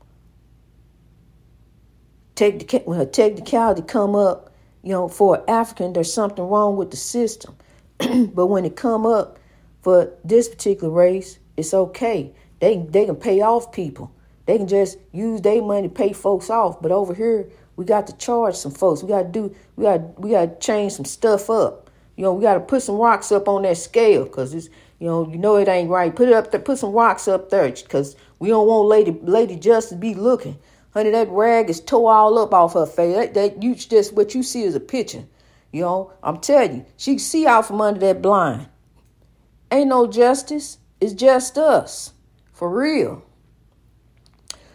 take 2.40 2.82
when 2.87 2.99
a 3.00 3.06
technicality 3.06 3.82
come 3.82 4.14
up, 4.14 4.50
you 4.82 4.92
know, 4.92 5.09
for 5.09 5.37
an 5.37 5.44
African, 5.49 5.92
there's 5.92 6.12
something 6.12 6.44
wrong 6.44 6.76
with 6.76 6.90
the 6.90 6.97
system. 6.97 7.54
but 7.99 8.47
when 8.47 8.64
it 8.64 8.76
come 8.76 9.04
up 9.06 9.38
for 9.82 10.12
this 10.25 10.49
particular 10.49 10.92
race, 10.92 11.38
it's 11.56 11.75
okay. 11.75 12.32
They 12.61 12.78
they 12.88 13.04
can 13.04 13.16
pay 13.16 13.42
off 13.42 13.73
people. 13.73 14.11
They 14.47 14.56
can 14.56 14.66
just 14.66 14.99
use 15.12 15.42
their 15.42 15.62
money 15.62 15.88
to 15.88 15.94
pay 15.94 16.12
folks 16.12 16.49
off. 16.50 16.80
But 16.80 16.92
over 16.92 17.14
here, 17.14 17.49
we 17.76 17.85
got 17.85 18.06
to 18.06 18.16
charge 18.16 18.54
some 18.54 18.73
folks. 18.73 19.02
We 19.02 19.11
got 19.11 19.23
to 19.23 19.28
do. 19.28 19.54
We 19.76 19.85
got 19.85 20.18
we 20.18 20.30
got 20.30 20.61
to 20.61 20.66
change 20.66 20.92
some 20.94 21.04
stuff 21.04 21.50
up. 21.50 21.90
You 22.16 22.25
know, 22.25 22.32
we 22.35 22.42
got 22.42 22.54
to 22.54 22.61
put 22.61 22.82
some 22.82 22.97
rocks 22.97 23.30
up 23.32 23.49
on 23.49 23.62
that 23.62 23.76
scale 23.76 24.25
because 24.25 24.54
it's 24.54 24.68
you 24.99 25.06
know 25.06 25.28
you 25.30 25.37
know 25.37 25.56
it 25.56 25.68
ain't 25.68 25.90
right. 25.90 26.14
Put 26.14 26.28
it 26.28 26.35
up 26.35 26.50
there. 26.50 26.61
Put 26.61 26.78
some 26.78 26.92
rocks 26.92 27.28
up 27.28 27.50
there 27.50 27.70
because 27.70 28.16
we 28.38 28.49
don't 28.49 28.66
want 28.66 28.88
Lady 28.88 29.18
Lady 29.23 29.56
Justice 29.56 29.99
be 29.99 30.14
looking. 30.14 30.59
Honey, 30.92 31.11
that 31.11 31.28
rag 31.28 31.70
is 31.70 31.80
tore 31.80 32.12
all 32.12 32.38
up 32.38 32.52
off 32.52 32.75
her 32.75 32.87
face. 32.87 33.14
That, 33.14 33.35
that 33.35 33.62
you 33.62 33.75
just 33.75 34.12
what 34.12 34.35
you 34.35 34.42
see 34.42 34.62
is 34.62 34.75
a 34.75 34.80
picture. 34.80 35.25
You 35.73 35.82
know, 35.82 36.12
I'm 36.23 36.38
telling 36.38 36.76
you, 36.76 36.87
she 36.97 37.18
see 37.18 37.47
out 37.47 37.66
from 37.66 37.80
under 37.80 38.00
that 38.00 38.20
blind. 38.20 38.68
Ain't 39.70 39.88
no 39.88 40.06
justice. 40.09 40.78
It's 41.00 41.12
just 41.12 41.56
us. 41.56 42.12
For 42.52 42.68
real. 42.68 43.25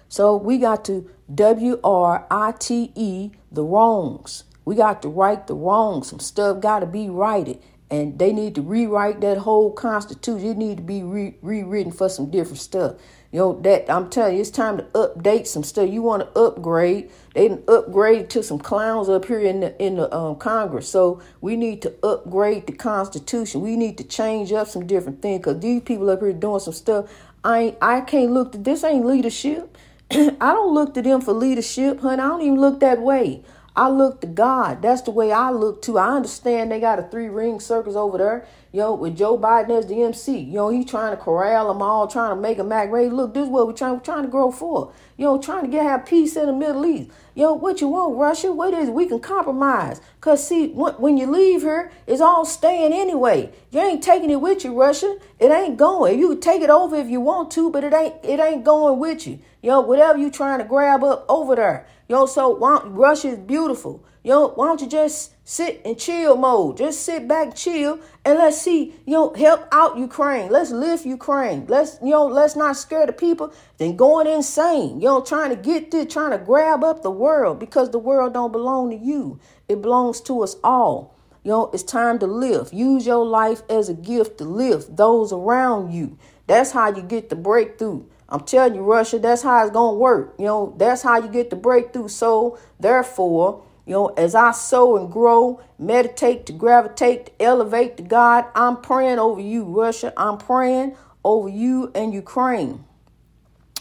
So 0.08 0.38
we 0.38 0.58
got 0.58 0.86
to 0.86 1.10
W 1.34 1.80
R 1.84 2.26
I 2.32 2.54
T 2.54 2.94
E 2.96 3.32
the 3.52 3.64
wrongs. 3.64 4.46
We 4.64 4.76
got 4.76 5.02
to 5.02 5.10
right 5.10 5.46
the 5.46 5.54
wrongs. 5.54 6.08
Some 6.10 6.20
stuff 6.20 6.62
got 6.62 6.80
to 6.80 6.86
be 6.86 7.10
righted. 7.10 7.62
And 7.92 8.18
they 8.18 8.34
need 8.34 8.56
to 8.56 8.62
rewrite 8.62 9.22
that 9.22 9.38
whole 9.40 9.72
constitution. 9.72 10.48
It 10.48 10.58
need 10.58 10.78
to 10.78 10.84
be 10.84 11.04
re- 11.04 11.38
rewritten 11.42 11.92
for 11.92 12.10
some 12.10 12.32
different 12.32 12.60
stuff. 12.60 12.96
You 13.32 13.40
know 13.40 13.62
that 13.64 13.90
I'm 13.90 14.10
telling 14.10 14.36
you, 14.36 14.42
it's 14.42 14.50
time 14.50 14.78
to 14.78 14.84
update 14.94 15.46
some 15.46 15.64
stuff. 15.64 15.90
You 15.90 16.02
want 16.02 16.24
to 16.24 16.40
upgrade? 16.40 17.12
They 17.34 17.50
didn't 17.50 17.70
upgrade 17.70 18.30
to 18.30 18.42
some 18.42 18.60
clowns 18.60 19.10
up 19.10 19.26
here 19.26 19.42
in 19.42 19.60
the 19.60 19.84
in 19.84 19.98
the 19.98 20.16
um, 20.16 20.38
Congress. 20.38 20.88
So 20.88 21.22
we 21.42 21.58
need 21.58 21.82
to 21.82 21.94
upgrade 22.02 22.66
the 22.66 22.72
Constitution. 22.72 23.60
We 23.60 23.76
need 23.76 23.98
to 23.98 24.06
change 24.06 24.54
up 24.54 24.70
some 24.70 24.88
different 24.88 25.22
things 25.22 25.40
because 25.40 25.60
these 25.60 25.82
people 25.82 26.10
up 26.10 26.22
here 26.22 26.32
doing 26.32 26.62
some 26.62 26.74
stuff. 26.74 27.10
I 27.44 27.60
ain't, 27.60 27.78
I 27.82 28.02
can't 28.02 28.32
look. 28.32 28.54
To, 28.54 28.58
this 28.58 28.86
ain't 28.86 29.06
leadership. 29.06 29.78
I 30.12 30.28
don't 30.40 30.74
look 30.74 30.94
to 30.94 31.02
them 31.02 31.20
for 31.20 31.34
leadership, 31.34 32.00
honey. 32.00 32.22
I 32.22 32.28
don't 32.28 32.42
even 32.42 32.62
look 32.62 32.80
that 32.80 33.02
way. 33.02 33.44
I 33.78 33.90
look 33.90 34.22
to 34.22 34.28
God. 34.28 34.82
That's 34.82 35.02
the 35.02 35.12
way 35.12 35.34
I 35.34 35.52
look 35.52 35.82
too. 35.82 35.98
I 35.98 36.16
understand 36.16 36.72
they 36.72 36.80
got 36.80 37.00
a 37.00 37.04
three 37.04 37.28
ring 37.28 37.60
circus 37.60 37.96
over 37.96 38.18
there, 38.18 38.48
you 38.72 38.80
know, 38.80 38.94
with 38.94 39.18
Joe 39.18 39.38
Biden 39.38 39.78
as 39.78 39.88
the 39.88 40.02
MC. 40.02 40.40
You 40.40 40.54
know, 40.54 40.70
he 40.70 40.86
trying 40.86 41.12
to 41.12 41.22
corral 41.22 41.68
them 41.68 41.82
all, 41.82 42.08
trying 42.08 42.36
to 42.36 42.42
make 42.42 42.58
them 42.58 42.72
act 42.72 42.92
ready. 42.92 43.10
Look, 43.10 43.34
this 43.34 43.44
is 43.44 43.50
what 43.50 43.68
we're 43.68 43.74
trying, 43.74 43.96
we're 43.96 44.00
trying 44.00 44.24
to 44.24 44.30
grow 44.30 44.50
for. 44.50 44.94
You 45.18 45.26
know, 45.26 45.42
trying 45.42 45.64
to 45.66 45.70
get 45.70 45.84
have 45.84 46.06
peace 46.06 46.38
in 46.38 46.46
the 46.46 46.54
Middle 46.54 46.86
East. 46.86 47.12
Know, 47.44 47.54
what 47.54 47.82
you 47.82 47.90
want, 47.90 48.18
Russia? 48.18 48.54
What 48.54 48.74
is 48.74 48.90
we 48.90 49.08
can 49.08 49.20
compromise? 49.20 50.00
Cause 50.22 50.48
see, 50.48 50.70
when 50.70 51.18
you 51.18 51.30
leave 51.30 51.62
here, 51.62 51.92
it's 52.08 52.22
all 52.22 52.46
staying 52.46 52.94
anyway. 52.94 53.52
You 53.72 53.82
ain't 53.82 54.02
taking 54.02 54.30
it 54.30 54.40
with 54.40 54.64
you, 54.64 54.80
Russia. 54.80 55.18
It 55.38 55.52
ain't 55.52 55.78
going. 55.78 56.18
You 56.18 56.30
can 56.30 56.40
take 56.40 56.62
it 56.62 56.70
over 56.70 56.96
if 56.96 57.10
you 57.10 57.20
want 57.20 57.52
to, 57.52 57.70
but 57.70 57.84
it 57.84 57.94
ain't 57.94 58.16
it 58.24 58.40
ain't 58.40 58.64
going 58.64 59.00
with 59.00 59.28
you. 59.28 59.40
Yo, 59.62 59.82
whatever 59.82 60.18
you 60.18 60.32
trying 60.32 60.60
to 60.60 60.66
grab 60.66 61.04
up 61.04 61.26
over 61.28 61.56
there. 61.56 61.88
Yo, 62.08 62.26
so 62.26 62.50
why, 62.50 62.82
Russia 62.86 63.30
is 63.30 63.38
beautiful. 63.40 64.04
Yo, 64.24 64.48
why 64.50 64.68
don't 64.68 64.82
you 64.82 64.88
just 64.88 65.35
sit 65.46 65.82
in 65.86 65.96
chill 65.96 66.36
mode? 66.36 66.76
Just 66.76 67.04
sit 67.04 67.26
back, 67.28 67.56
chill, 67.56 68.00
and 68.26 68.38
let's 68.38 68.62
see, 68.62 68.96
you 69.06 69.14
know, 69.14 69.34
help 69.34 69.66
out 69.72 69.98
Ukraine. 69.98 70.52
Let's 70.52 70.72
lift 70.72 71.06
Ukraine. 71.06 71.66
Let's, 71.68 71.98
you 72.02 72.10
know, 72.10 72.26
let's 72.26 72.58
not 72.58 72.76
scare 72.76 73.06
the 73.06 73.14
people. 73.14 73.54
Then 73.78 73.96
going 73.96 74.28
insane, 74.28 75.00
you 75.00 75.08
know, 75.08 75.22
trying 75.22 75.52
to 75.52 75.56
get 75.56 75.92
this, 75.92 76.12
trying 76.12 76.32
to 76.32 76.38
grab 76.44 76.84
up 76.84 77.04
the 77.04 77.12
world 77.12 77.60
because 77.60 77.92
the 77.92 78.00
world 78.00 78.34
don't 78.34 78.52
belong 78.52 78.90
to 78.90 78.98
you. 78.98 79.40
It 79.70 79.82
belongs 79.82 80.20
to 80.22 80.44
us 80.44 80.58
all. 80.64 81.16
You 81.44 81.52
know, 81.52 81.70
it's 81.72 81.84
time 81.84 82.18
to 82.20 82.28
live. 82.28 82.74
Use 82.74 83.06
your 83.06 83.24
life 83.24 83.62
as 83.70 83.88
a 83.88 83.94
gift 83.94 84.40
to 84.40 84.44
lift 84.44 84.98
those 84.98 85.32
around 85.32 85.94
you. 85.94 86.18
That's 86.48 86.72
how 86.72 86.90
you 86.90 87.04
get 87.04 87.30
the 87.30 87.36
breakthrough. 87.36 88.04
I'm 88.28 88.42
telling 88.42 88.74
you, 88.74 88.82
Russia, 88.82 89.20
that's 89.20 89.44
how 89.44 89.64
it's 89.64 89.72
to 89.72 89.94
work. 89.94 90.34
You 90.40 90.46
know, 90.46 90.76
that's 90.78 91.04
how 91.04 91.20
you 91.20 91.28
get 91.28 91.52
the 91.52 91.56
breakthrough. 91.56 92.08
So, 92.08 92.58
therefore, 92.80 93.64
you 93.86 93.94
know, 93.94 94.08
as 94.08 94.34
I 94.34 94.52
sow 94.52 94.98
and 94.98 95.12
grow, 95.12 95.62
meditate 95.78 96.48
to 96.48 96.54
gravitate, 96.54 97.28
to 97.28 97.44
elevate 97.44 97.98
to 97.98 98.04
God, 98.04 98.46
I'm 98.56 98.82
praying 98.82 99.20
over 99.20 99.40
you, 99.40 99.64
Russia. 99.64 100.12
I'm 100.18 100.40
praying 100.40 100.96
over 101.24 101.48
you 101.48 101.92
and 101.94 102.14
Ukraine. 102.14 102.84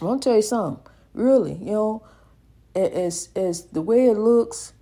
I'm 0.03 0.21
to 0.21 0.25
tell 0.25 0.37
you 0.37 0.43
something. 0.43 0.85
Really, 1.15 1.55
you 1.55 1.73
know, 1.73 2.03
as, 2.75 3.31
as 3.35 3.65
the 3.67 3.81
way 3.81 4.09
it 4.09 4.19
looks, 4.19 4.73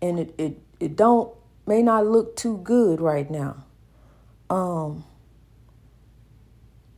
and 0.00 0.18
it, 0.18 0.34
it, 0.38 0.58
it 0.78 0.96
don't, 0.96 1.34
may 1.66 1.82
not 1.82 2.06
look 2.06 2.36
too 2.36 2.58
good 2.58 3.00
right 3.00 3.28
now. 3.30 3.64
Um, 4.50 5.04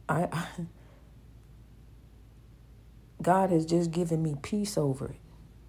I, 0.08 0.28
I 0.32 0.46
God 3.22 3.50
has 3.50 3.64
just 3.64 3.90
given 3.90 4.22
me 4.22 4.36
peace 4.42 4.76
over 4.76 5.06
it. 5.06 5.20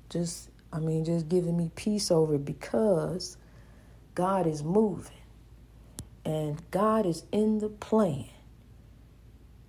Just, 0.09 0.49
I 0.75 0.79
mean, 0.79 1.05
just 1.05 1.29
giving 1.29 1.55
me 1.55 1.71
peace 1.73 2.11
over 2.11 2.37
because 2.37 3.37
God 4.13 4.45
is 4.45 4.61
moving 4.61 5.15
and 6.25 6.61
God 6.69 7.05
is 7.05 7.23
in 7.31 7.59
the 7.59 7.69
plan. 7.69 8.25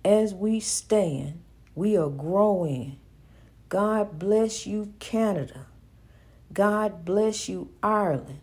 As 0.03 0.33
we 0.33 0.59
stand, 0.59 1.41
we 1.75 1.95
are 1.95 2.09
growing. 2.09 2.99
God 3.69 4.19
bless 4.19 4.67
you, 4.67 4.93
Canada. 4.99 5.67
God 6.51 7.05
bless 7.05 7.47
you, 7.47 7.69
Ireland. 7.81 8.41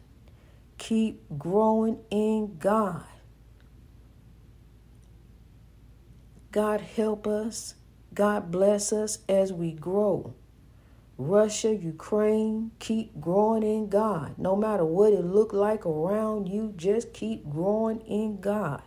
Keep 0.79 1.39
growing 1.39 1.99
in 2.11 2.57
God. 2.59 3.05
God 6.51 6.81
help 6.81 7.27
us. 7.27 7.75
God 8.15 8.51
bless 8.51 8.93
us 8.93 9.19
as 9.29 9.53
we 9.53 9.73
grow. 9.73 10.35
Russia, 11.17 11.73
Ukraine, 11.73 12.73
keep 12.81 13.21
growing 13.21 13.63
in 13.63 13.89
God. 13.89 14.35
No 14.37 14.57
matter 14.57 14.85
what 14.85 15.13
it 15.13 15.25
look 15.25 15.53
like 15.53 15.87
around 15.87 16.49
you, 16.49 16.75
just 16.77 17.13
keep 17.13 17.49
growing 17.49 18.01
in 18.01 18.41
God. 18.41 18.83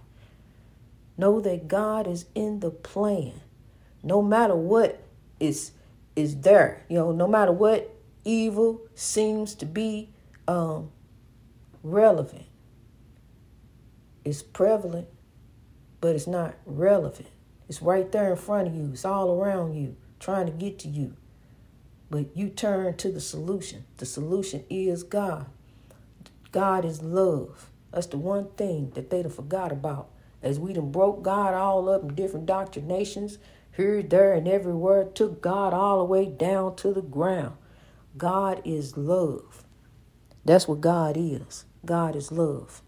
Know 1.17 1.39
that 1.41 1.67
God 1.67 2.05
is 2.05 2.25
in 2.35 2.59
the 2.59 2.69
plan. 2.69 3.33
No 4.03 4.21
matter 4.21 4.55
what 4.55 5.03
is 5.39 5.71
is 6.15 6.41
there, 6.41 6.83
you 6.89 6.97
know, 6.97 7.11
no 7.11 7.27
matter 7.27 7.51
what 7.51 7.95
evil 8.25 8.81
seems 8.95 9.53
to 9.55 9.65
be 9.65 10.09
um, 10.47 10.91
relevant. 11.83 12.45
It's 14.25 14.41
prevalent, 14.41 15.07
but 16.01 16.15
it's 16.15 16.27
not 16.27 16.55
relevant. 16.65 17.29
It's 17.69 17.81
right 17.81 18.11
there 18.11 18.31
in 18.31 18.35
front 18.35 18.67
of 18.67 18.75
you. 18.75 18.89
It's 18.91 19.05
all 19.05 19.39
around 19.39 19.75
you, 19.75 19.95
trying 20.19 20.47
to 20.47 20.51
get 20.51 20.79
to 20.79 20.87
you. 20.87 21.15
But 22.09 22.35
you 22.35 22.49
turn 22.49 22.95
to 22.97 23.11
the 23.11 23.19
solution. 23.19 23.85
The 23.97 24.05
solution 24.05 24.63
is 24.69 25.03
God. 25.03 25.47
God 26.51 26.85
is 26.85 27.01
love. 27.01 27.69
That's 27.91 28.07
the 28.07 28.17
one 28.17 28.49
thing 28.57 28.91
that 28.95 29.09
they 29.09 29.21
done 29.21 29.31
forgot 29.31 29.71
about. 29.71 30.09
As 30.41 30.59
we 30.59 30.73
done 30.73 30.91
broke 30.91 31.23
God 31.23 31.53
all 31.53 31.89
up 31.89 32.03
in 32.03 32.15
different 32.15 32.45
doctrinations, 32.45 33.37
here, 33.75 34.01
there, 34.01 34.33
and 34.33 34.47
everywhere, 34.47 35.03
took 35.05 35.41
God 35.41 35.73
all 35.73 35.99
the 35.99 36.05
way 36.05 36.25
down 36.25 36.75
to 36.77 36.93
the 36.93 37.01
ground. 37.01 37.55
God 38.17 38.61
is 38.65 38.97
love. 38.97 39.63
That's 40.45 40.67
what 40.67 40.81
God 40.81 41.15
is. 41.17 41.65
God 41.85 42.15
is 42.15 42.31
love. 42.31 42.81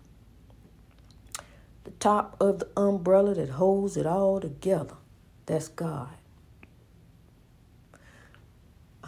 The 1.84 1.92
top 1.92 2.36
of 2.40 2.60
the 2.60 2.70
umbrella 2.76 3.36
that 3.36 3.50
holds 3.50 3.98
it 3.98 4.06
all 4.06 4.40
together. 4.40 4.96
That's 5.46 5.68
God. 5.68 6.10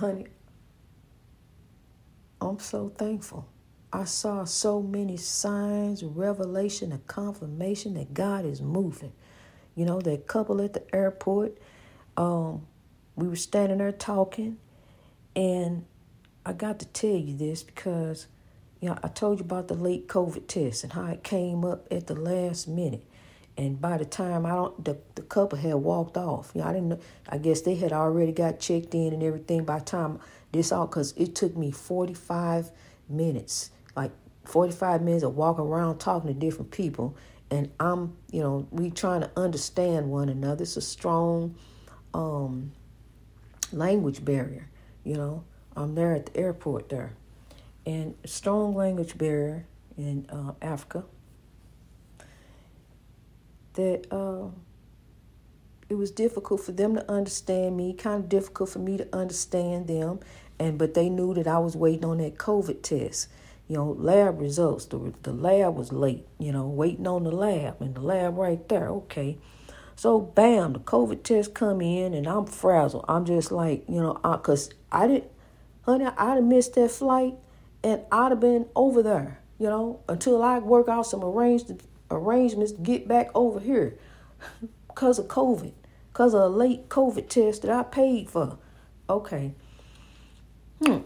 Honey, 0.01 0.25
I'm 2.41 2.57
so 2.57 2.89
thankful. 2.89 3.47
I 3.93 4.05
saw 4.05 4.45
so 4.45 4.81
many 4.81 5.15
signs, 5.15 6.03
revelation, 6.03 6.91
and 6.91 7.05
confirmation 7.05 7.93
that 7.93 8.11
God 8.11 8.43
is 8.43 8.63
moving. 8.63 9.13
You 9.75 9.85
know, 9.85 10.01
that 10.01 10.25
couple 10.25 10.59
at 10.59 10.73
the 10.73 10.83
airport, 10.91 11.59
um, 12.17 12.65
we 13.15 13.27
were 13.27 13.35
standing 13.35 13.77
there 13.77 13.91
talking, 13.91 14.57
and 15.35 15.85
I 16.47 16.53
got 16.53 16.79
to 16.79 16.87
tell 16.87 17.11
you 17.11 17.37
this 17.37 17.61
because, 17.61 18.25
you 18.79 18.89
know, 18.89 18.97
I 19.03 19.07
told 19.07 19.37
you 19.37 19.45
about 19.45 19.67
the 19.67 19.75
late 19.75 20.07
COVID 20.07 20.47
test 20.47 20.83
and 20.83 20.93
how 20.93 21.05
it 21.11 21.23
came 21.23 21.63
up 21.63 21.87
at 21.91 22.07
the 22.07 22.15
last 22.15 22.67
minute. 22.67 23.05
And 23.57 23.79
by 23.79 23.97
the 23.97 24.05
time 24.05 24.45
I 24.45 24.51
don't, 24.51 24.83
the, 24.83 24.97
the 25.15 25.21
couple 25.23 25.57
had 25.57 25.75
walked 25.75 26.17
off. 26.17 26.51
You 26.55 26.61
know, 26.61 26.67
I 26.67 26.73
didn't 26.73 26.89
know. 26.89 26.99
I 27.29 27.37
guess 27.37 27.61
they 27.61 27.75
had 27.75 27.91
already 27.91 28.31
got 28.31 28.59
checked 28.59 28.95
in 28.95 29.13
and 29.13 29.21
everything. 29.21 29.65
By 29.65 29.79
time 29.79 30.19
this 30.51 30.71
all, 30.71 30.87
cause 30.87 31.13
it 31.17 31.35
took 31.35 31.55
me 31.55 31.69
forty 31.71 32.13
five 32.13 32.71
minutes, 33.09 33.71
like 33.95 34.11
forty 34.45 34.71
five 34.73 35.01
minutes 35.01 35.23
of 35.23 35.35
walking 35.35 35.65
around 35.65 35.99
talking 35.99 36.33
to 36.33 36.39
different 36.39 36.71
people, 36.71 37.15
and 37.51 37.69
I'm, 37.79 38.15
you 38.31 38.41
know, 38.41 38.67
we 38.71 38.89
trying 38.89 39.21
to 39.21 39.31
understand 39.35 40.09
one 40.09 40.29
another. 40.29 40.63
It's 40.63 40.77
a 40.77 40.81
strong, 40.81 41.55
um, 42.13 42.71
language 43.73 44.23
barrier. 44.23 44.69
You 45.03 45.15
know, 45.15 45.43
I'm 45.75 45.93
there 45.93 46.13
at 46.15 46.27
the 46.27 46.37
airport 46.37 46.89
there, 46.89 47.13
and 47.85 48.15
strong 48.25 48.75
language 48.75 49.17
barrier 49.17 49.65
in 49.97 50.25
uh, 50.29 50.53
Africa 50.61 51.03
that 53.73 54.07
uh, 54.11 54.49
it 55.89 55.95
was 55.95 56.11
difficult 56.11 56.61
for 56.61 56.71
them 56.71 56.95
to 56.95 57.11
understand 57.11 57.75
me, 57.75 57.93
kind 57.93 58.23
of 58.23 58.29
difficult 58.29 58.69
for 58.69 58.79
me 58.79 58.97
to 58.97 59.07
understand 59.15 59.87
them, 59.87 60.19
and 60.59 60.77
but 60.77 60.93
they 60.93 61.09
knew 61.09 61.33
that 61.33 61.47
I 61.47 61.59
was 61.59 61.75
waiting 61.75 62.05
on 62.05 62.17
that 62.19 62.37
COVID 62.37 62.81
test. 62.81 63.27
You 63.67 63.77
know, 63.77 63.91
lab 63.91 64.39
results. 64.39 64.85
The 64.85 65.13
the 65.23 65.33
lab 65.33 65.75
was 65.75 65.91
late. 65.91 66.27
You 66.39 66.51
know, 66.51 66.67
waiting 66.67 67.07
on 67.07 67.23
the 67.23 67.31
lab, 67.31 67.81
and 67.81 67.95
the 67.95 68.01
lab 68.01 68.37
right 68.37 68.67
there. 68.69 68.87
Okay, 68.89 69.37
so 69.95 70.19
bam, 70.19 70.73
the 70.73 70.79
COVID 70.79 71.23
test 71.23 71.53
come 71.53 71.81
in, 71.81 72.13
and 72.13 72.25
I'm 72.27 72.45
frazzled. 72.45 73.05
I'm 73.07 73.25
just 73.25 73.51
like, 73.51 73.83
you 73.87 74.01
know, 74.01 74.19
uh, 74.23 74.37
cause 74.37 74.71
I 74.91 75.07
didn't, 75.07 75.31
honey, 75.83 76.05
I'd 76.05 76.35
have 76.35 76.43
missed 76.43 76.75
that 76.75 76.91
flight, 76.91 77.35
and 77.83 78.01
I'd 78.11 78.31
have 78.31 78.39
been 78.39 78.67
over 78.75 79.03
there. 79.03 79.39
You 79.59 79.67
know, 79.67 79.99
until 80.09 80.41
I 80.41 80.57
work 80.57 80.87
out 80.89 81.05
some 81.05 81.23
arranged 81.23 81.67
arrangements 82.11 82.73
to 82.73 82.81
get 82.81 83.07
back 83.07 83.29
over 83.33 83.59
here 83.59 83.97
because 84.87 85.19
of 85.19 85.27
COVID, 85.27 85.73
because 86.11 86.33
of 86.33 86.41
a 86.41 86.47
late 86.47 86.89
COVID 86.89 87.29
test 87.29 87.63
that 87.63 87.71
I 87.71 87.83
paid 87.83 88.29
for. 88.29 88.57
Okay. 89.09 89.53
Hmm. 90.83 90.99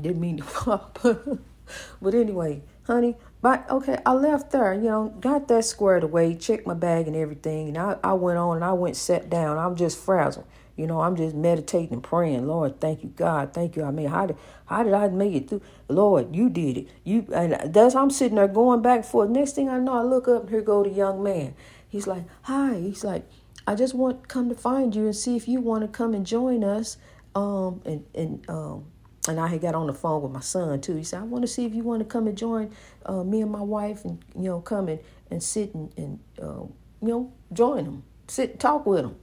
Didn't 0.00 0.20
mean 0.20 0.38
to 0.38 0.44
pop. 0.44 0.98
but 1.02 2.14
anyway, 2.14 2.62
honey, 2.86 3.16
but 3.40 3.68
okay, 3.70 3.98
I 4.06 4.12
left 4.12 4.52
there, 4.52 4.72
you 4.74 4.82
know, 4.82 5.08
got 5.20 5.48
that 5.48 5.64
squared 5.64 6.04
away, 6.04 6.34
checked 6.34 6.66
my 6.66 6.74
bag 6.74 7.06
and 7.06 7.16
everything, 7.16 7.68
and 7.68 7.78
I, 7.78 7.96
I 8.02 8.12
went 8.14 8.38
on 8.38 8.56
and 8.56 8.64
I 8.64 8.72
went 8.72 8.96
sat 8.96 9.28
down. 9.28 9.58
I'm 9.58 9.76
just 9.76 9.98
frazzled. 9.98 10.46
You 10.76 10.86
know, 10.86 11.00
I'm 11.00 11.16
just 11.16 11.34
meditating 11.34 11.92
and 11.92 12.02
praying. 12.02 12.46
Lord, 12.46 12.80
thank 12.80 13.02
you, 13.02 13.10
God, 13.10 13.52
thank 13.52 13.76
you. 13.76 13.84
I 13.84 13.90
mean, 13.90 14.08
how 14.08 14.26
did 14.26 14.36
how 14.66 14.82
did 14.82 14.94
I 14.94 15.08
make 15.08 15.34
it 15.34 15.48
through? 15.48 15.62
Lord, 15.88 16.34
you 16.34 16.48
did 16.48 16.78
it. 16.78 16.88
You 17.04 17.26
and 17.34 17.72
that's 17.72 17.94
I'm 17.94 18.10
sitting 18.10 18.36
there 18.36 18.48
going 18.48 18.82
back 18.82 19.04
forth. 19.04 19.30
Next 19.30 19.52
thing 19.52 19.68
I 19.68 19.78
know, 19.78 19.94
I 19.94 20.02
look 20.02 20.28
up 20.28 20.42
and 20.42 20.50
here 20.50 20.62
go 20.62 20.82
the 20.82 20.90
young 20.90 21.22
man. 21.22 21.54
He's 21.88 22.06
like, 22.06 22.24
Hi. 22.42 22.74
He's 22.78 23.04
like, 23.04 23.28
I 23.66 23.74
just 23.74 23.94
want 23.94 24.28
come 24.28 24.48
to 24.48 24.54
find 24.54 24.94
you 24.94 25.04
and 25.04 25.16
see 25.16 25.36
if 25.36 25.46
you 25.46 25.60
want 25.60 25.82
to 25.82 25.88
come 25.88 26.14
and 26.14 26.26
join 26.26 26.64
us. 26.64 26.96
Um 27.34 27.82
and 27.84 28.04
and 28.14 28.48
um 28.48 28.86
and 29.28 29.38
I 29.38 29.46
had 29.46 29.60
got 29.60 29.74
on 29.74 29.86
the 29.86 29.94
phone 29.94 30.22
with 30.22 30.32
my 30.32 30.40
son 30.40 30.80
too. 30.80 30.96
He 30.96 31.04
said, 31.04 31.20
I 31.20 31.24
want 31.24 31.42
to 31.42 31.48
see 31.48 31.64
if 31.64 31.74
you 31.74 31.82
want 31.84 32.00
to 32.00 32.04
come 32.04 32.26
and 32.26 32.36
join 32.36 32.72
uh, 33.06 33.22
me 33.22 33.40
and 33.40 33.50
my 33.50 33.60
wife 33.60 34.04
and 34.04 34.22
you 34.34 34.44
know 34.48 34.60
come 34.60 34.88
and, 34.88 35.00
and 35.30 35.42
sit 35.42 35.74
and, 35.74 35.92
and 35.96 36.18
uh, 36.40 36.64
you 37.00 37.08
know 37.08 37.32
join 37.52 37.84
them, 37.84 38.02
sit 38.26 38.58
talk 38.58 38.86
with 38.86 39.02
them. 39.02 39.16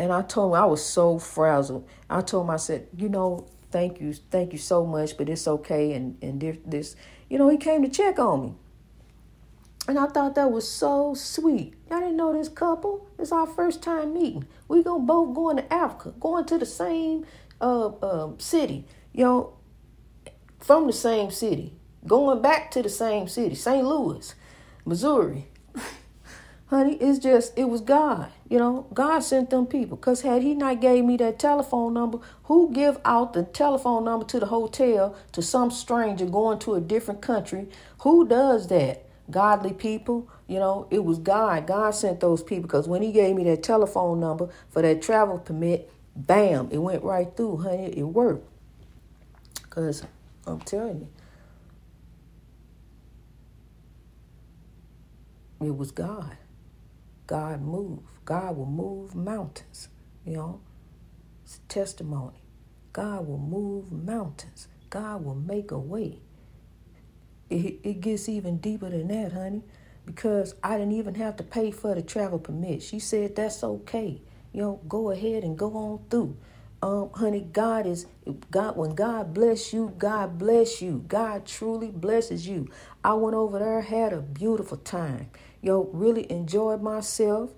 And 0.00 0.14
I 0.14 0.22
told 0.22 0.54
him 0.54 0.62
I 0.62 0.64
was 0.64 0.82
so 0.82 1.18
frazzled. 1.18 1.86
I 2.08 2.22
told 2.22 2.46
him 2.46 2.50
I 2.50 2.56
said, 2.56 2.86
you 2.96 3.10
know, 3.10 3.46
thank 3.70 4.00
you, 4.00 4.14
thank 4.14 4.54
you 4.54 4.58
so 4.58 4.86
much, 4.86 5.18
but 5.18 5.28
it's 5.28 5.46
okay. 5.46 5.92
And 5.92 6.16
and 6.22 6.40
this, 6.64 6.96
you 7.28 7.36
know, 7.36 7.50
he 7.50 7.58
came 7.58 7.82
to 7.82 7.88
check 7.90 8.18
on 8.18 8.42
me. 8.42 8.54
And 9.86 9.98
I 9.98 10.06
thought 10.06 10.36
that 10.36 10.50
was 10.50 10.66
so 10.66 11.12
sweet. 11.12 11.74
I 11.90 12.00
didn't 12.00 12.16
know 12.16 12.32
this 12.32 12.48
couple. 12.48 13.10
It's 13.18 13.30
our 13.30 13.46
first 13.46 13.82
time 13.82 14.14
meeting. 14.14 14.46
We 14.68 14.82
gonna 14.82 15.04
both 15.04 15.34
going 15.34 15.58
to 15.58 15.70
Africa, 15.70 16.14
going 16.18 16.46
to 16.46 16.56
the 16.56 16.64
same 16.64 17.26
uh, 17.60 17.88
uh, 17.88 18.30
city, 18.38 18.86
you 19.12 19.24
know, 19.24 19.52
from 20.60 20.86
the 20.86 20.94
same 20.94 21.30
city, 21.30 21.74
going 22.06 22.40
back 22.40 22.70
to 22.70 22.82
the 22.82 22.88
same 22.88 23.28
city, 23.28 23.54
St. 23.54 23.84
Louis, 23.84 24.34
Missouri 24.86 25.49
honey, 26.70 26.94
it's 26.94 27.18
just 27.18 27.52
it 27.58 27.68
was 27.68 27.80
God. 27.80 28.30
You 28.48 28.58
know, 28.58 28.86
God 28.94 29.20
sent 29.20 29.50
them 29.50 29.66
people. 29.66 29.96
Cause 29.96 30.22
had 30.22 30.42
He 30.42 30.54
not 30.54 30.80
gave 30.80 31.04
me 31.04 31.16
that 31.18 31.38
telephone 31.38 31.92
number, 31.92 32.18
who 32.44 32.72
give 32.72 32.98
out 33.04 33.32
the 33.32 33.42
telephone 33.42 34.04
number 34.04 34.24
to 34.26 34.40
the 34.40 34.46
hotel 34.46 35.16
to 35.32 35.42
some 35.42 35.70
stranger 35.70 36.26
going 36.26 36.60
to 36.60 36.74
a 36.74 36.80
different 36.80 37.20
country? 37.20 37.68
Who 37.98 38.26
does 38.26 38.68
that? 38.68 39.04
Godly 39.30 39.72
people. 39.72 40.28
You 40.46 40.58
know, 40.58 40.86
it 40.90 41.04
was 41.04 41.18
God. 41.18 41.66
God 41.66 41.90
sent 41.94 42.20
those 42.20 42.42
people. 42.42 42.68
Cause 42.68 42.88
when 42.88 43.02
He 43.02 43.12
gave 43.12 43.34
me 43.34 43.44
that 43.44 43.62
telephone 43.64 44.20
number 44.20 44.48
for 44.68 44.80
that 44.80 45.02
travel 45.02 45.38
permit, 45.38 45.90
bam, 46.14 46.68
it 46.70 46.78
went 46.78 47.02
right 47.02 47.28
through, 47.36 47.58
honey. 47.58 47.92
It 47.96 48.04
worked. 48.04 48.46
Cause 49.70 50.04
I'm 50.46 50.60
telling 50.60 51.08
you, 55.60 55.66
it 55.66 55.76
was 55.76 55.90
God. 55.90 56.36
God 57.30 57.62
move. 57.62 58.00
God 58.24 58.56
will 58.56 58.66
move 58.66 59.14
mountains. 59.14 59.86
You 60.26 60.32
know, 60.32 60.60
it's 61.44 61.58
a 61.58 61.68
testimony. 61.68 62.42
God 62.92 63.28
will 63.28 63.38
move 63.38 63.92
mountains. 63.92 64.66
God 64.90 65.24
will 65.24 65.36
make 65.36 65.70
a 65.70 65.78
way. 65.78 66.18
It, 67.48 67.78
it 67.84 68.00
gets 68.00 68.28
even 68.28 68.56
deeper 68.56 68.90
than 68.90 69.06
that, 69.08 69.32
honey, 69.32 69.62
because 70.04 70.56
I 70.64 70.76
didn't 70.76 70.94
even 70.94 71.14
have 71.14 71.36
to 71.36 71.44
pay 71.44 71.70
for 71.70 71.94
the 71.94 72.02
travel 72.02 72.40
permit. 72.40 72.82
She 72.82 72.98
said 72.98 73.36
that's 73.36 73.62
okay. 73.62 74.20
You 74.52 74.62
know, 74.62 74.80
go 74.88 75.12
ahead 75.12 75.44
and 75.44 75.56
go 75.56 75.72
on 75.76 76.00
through. 76.10 76.36
Um, 76.82 77.10
honey, 77.14 77.46
God 77.52 77.86
is 77.86 78.06
God. 78.50 78.76
When 78.76 78.96
God 78.96 79.32
bless 79.32 79.72
you, 79.72 79.94
God 79.98 80.36
bless 80.36 80.82
you. 80.82 81.04
God 81.06 81.46
truly 81.46 81.92
blesses 81.92 82.48
you. 82.48 82.68
I 83.04 83.14
went 83.14 83.36
over 83.36 83.60
there, 83.60 83.82
had 83.82 84.12
a 84.12 84.20
beautiful 84.20 84.78
time 84.78 85.30
yo, 85.62 85.88
really 85.92 86.30
enjoyed 86.30 86.82
myself 86.82 87.50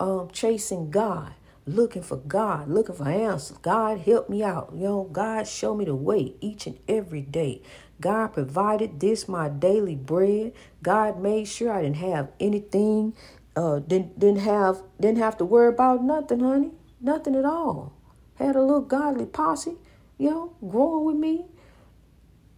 um, 0.00 0.30
chasing 0.32 0.90
God, 0.90 1.34
looking 1.66 2.02
for 2.02 2.16
God, 2.16 2.68
looking 2.68 2.94
for 2.94 3.08
answers. 3.08 3.58
God 3.58 4.00
help 4.00 4.28
me 4.28 4.42
out. 4.42 4.72
Yo, 4.74 5.04
God 5.04 5.46
show 5.48 5.74
me 5.74 5.84
the 5.84 5.94
way 5.94 6.34
each 6.40 6.66
and 6.66 6.78
every 6.88 7.22
day. 7.22 7.62
God 8.00 8.28
provided 8.28 9.00
this 9.00 9.28
my 9.28 9.48
daily 9.48 9.94
bread. 9.96 10.52
God 10.82 11.20
made 11.20 11.48
sure 11.48 11.72
I 11.72 11.82
didn't 11.82 11.96
have 11.96 12.30
anything 12.40 13.14
Uh, 13.56 13.78
didn't 13.80 14.18
didn't 14.18 14.40
have 14.44 14.82
didn't 15.00 15.18
have 15.18 15.36
to 15.38 15.44
worry 15.44 15.68
about 15.68 16.04
nothing, 16.04 16.40
honey. 16.40 16.72
Nothing 17.00 17.34
at 17.34 17.44
all. 17.46 17.94
Had 18.36 18.54
a 18.54 18.60
little 18.60 18.82
godly 18.82 19.24
posse, 19.26 19.76
you 20.18 20.30
know, 20.30 20.52
growing 20.60 21.04
with 21.06 21.16
me. 21.16 21.46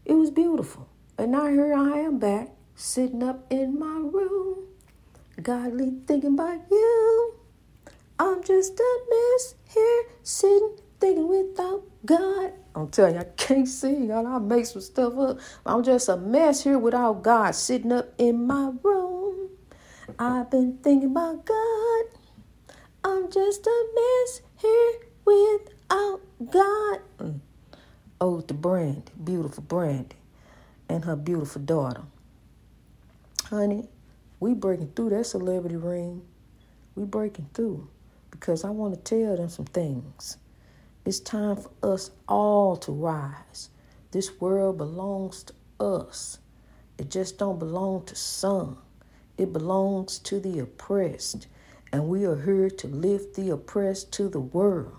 It 0.04 0.14
was 0.14 0.30
beautiful. 0.32 0.88
And 1.16 1.32
now 1.32 1.46
here 1.46 1.72
I 1.72 2.00
am 2.00 2.18
back, 2.18 2.50
sitting 2.74 3.22
up 3.22 3.46
in 3.50 3.78
my 3.78 3.98
room, 4.10 4.66
godly 5.42 5.92
thinking 6.06 6.34
about 6.34 6.60
you. 6.70 7.34
I'm 8.18 8.42
just 8.42 8.78
a 8.78 9.00
mess 9.10 9.54
here, 9.68 10.04
sitting 10.22 10.76
thinking 11.00 11.28
without 11.28 11.84
God. 12.04 12.52
I'm 12.74 12.88
telling 12.88 13.14
you, 13.14 13.20
I 13.20 13.24
can't 13.36 13.68
sing. 13.68 14.12
I 14.12 14.38
make 14.38 14.66
some 14.66 14.82
stuff 14.82 15.16
up. 15.18 15.38
I'm 15.64 15.82
just 15.82 16.08
a 16.08 16.16
mess 16.16 16.64
here 16.64 16.78
without 16.78 17.22
God, 17.22 17.54
sitting 17.54 17.92
up 17.92 18.12
in 18.18 18.46
my 18.46 18.72
room. 18.82 19.50
I've 20.18 20.50
been 20.50 20.78
thinking 20.78 21.10
about 21.10 21.44
God. 21.46 22.04
I'm 23.04 23.30
just 23.30 23.66
a 23.66 23.86
mess 23.94 24.42
here 24.56 24.92
without 25.24 26.20
God. 26.50 27.00
Mm. 27.18 27.40
Oh, 28.20 28.40
the 28.40 28.54
Brandy, 28.54 29.12
beautiful 29.22 29.62
Brandy, 29.62 30.16
and 30.88 31.04
her 31.04 31.16
beautiful 31.16 31.62
daughter. 31.62 32.02
Honey, 33.44 33.88
we 34.40 34.54
breaking 34.54 34.92
through 34.94 35.10
that 35.10 35.26
celebrity 35.26 35.76
ring. 35.76 36.22
We 36.94 37.04
breaking 37.04 37.50
through 37.54 37.88
because 38.30 38.64
I 38.64 38.70
want 38.70 38.94
to 38.94 39.00
tell 39.00 39.36
them 39.36 39.48
some 39.48 39.64
things. 39.66 40.36
It's 41.04 41.20
time 41.20 41.56
for 41.56 41.70
us 41.82 42.10
all 42.28 42.76
to 42.78 42.92
rise. 42.92 43.70
This 44.10 44.40
world 44.40 44.78
belongs 44.78 45.44
to 45.44 45.54
us. 45.84 46.38
It 46.98 47.10
just 47.10 47.38
don't 47.38 47.58
belong 47.58 48.04
to 48.06 48.14
some. 48.14 48.78
It 49.36 49.52
belongs 49.52 50.18
to 50.20 50.40
the 50.40 50.60
oppressed. 50.60 51.46
And 51.92 52.08
we 52.08 52.24
are 52.24 52.40
here 52.40 52.70
to 52.70 52.86
lift 52.86 53.34
the 53.34 53.50
oppressed 53.50 54.12
to 54.14 54.28
the 54.28 54.40
world. 54.40 54.96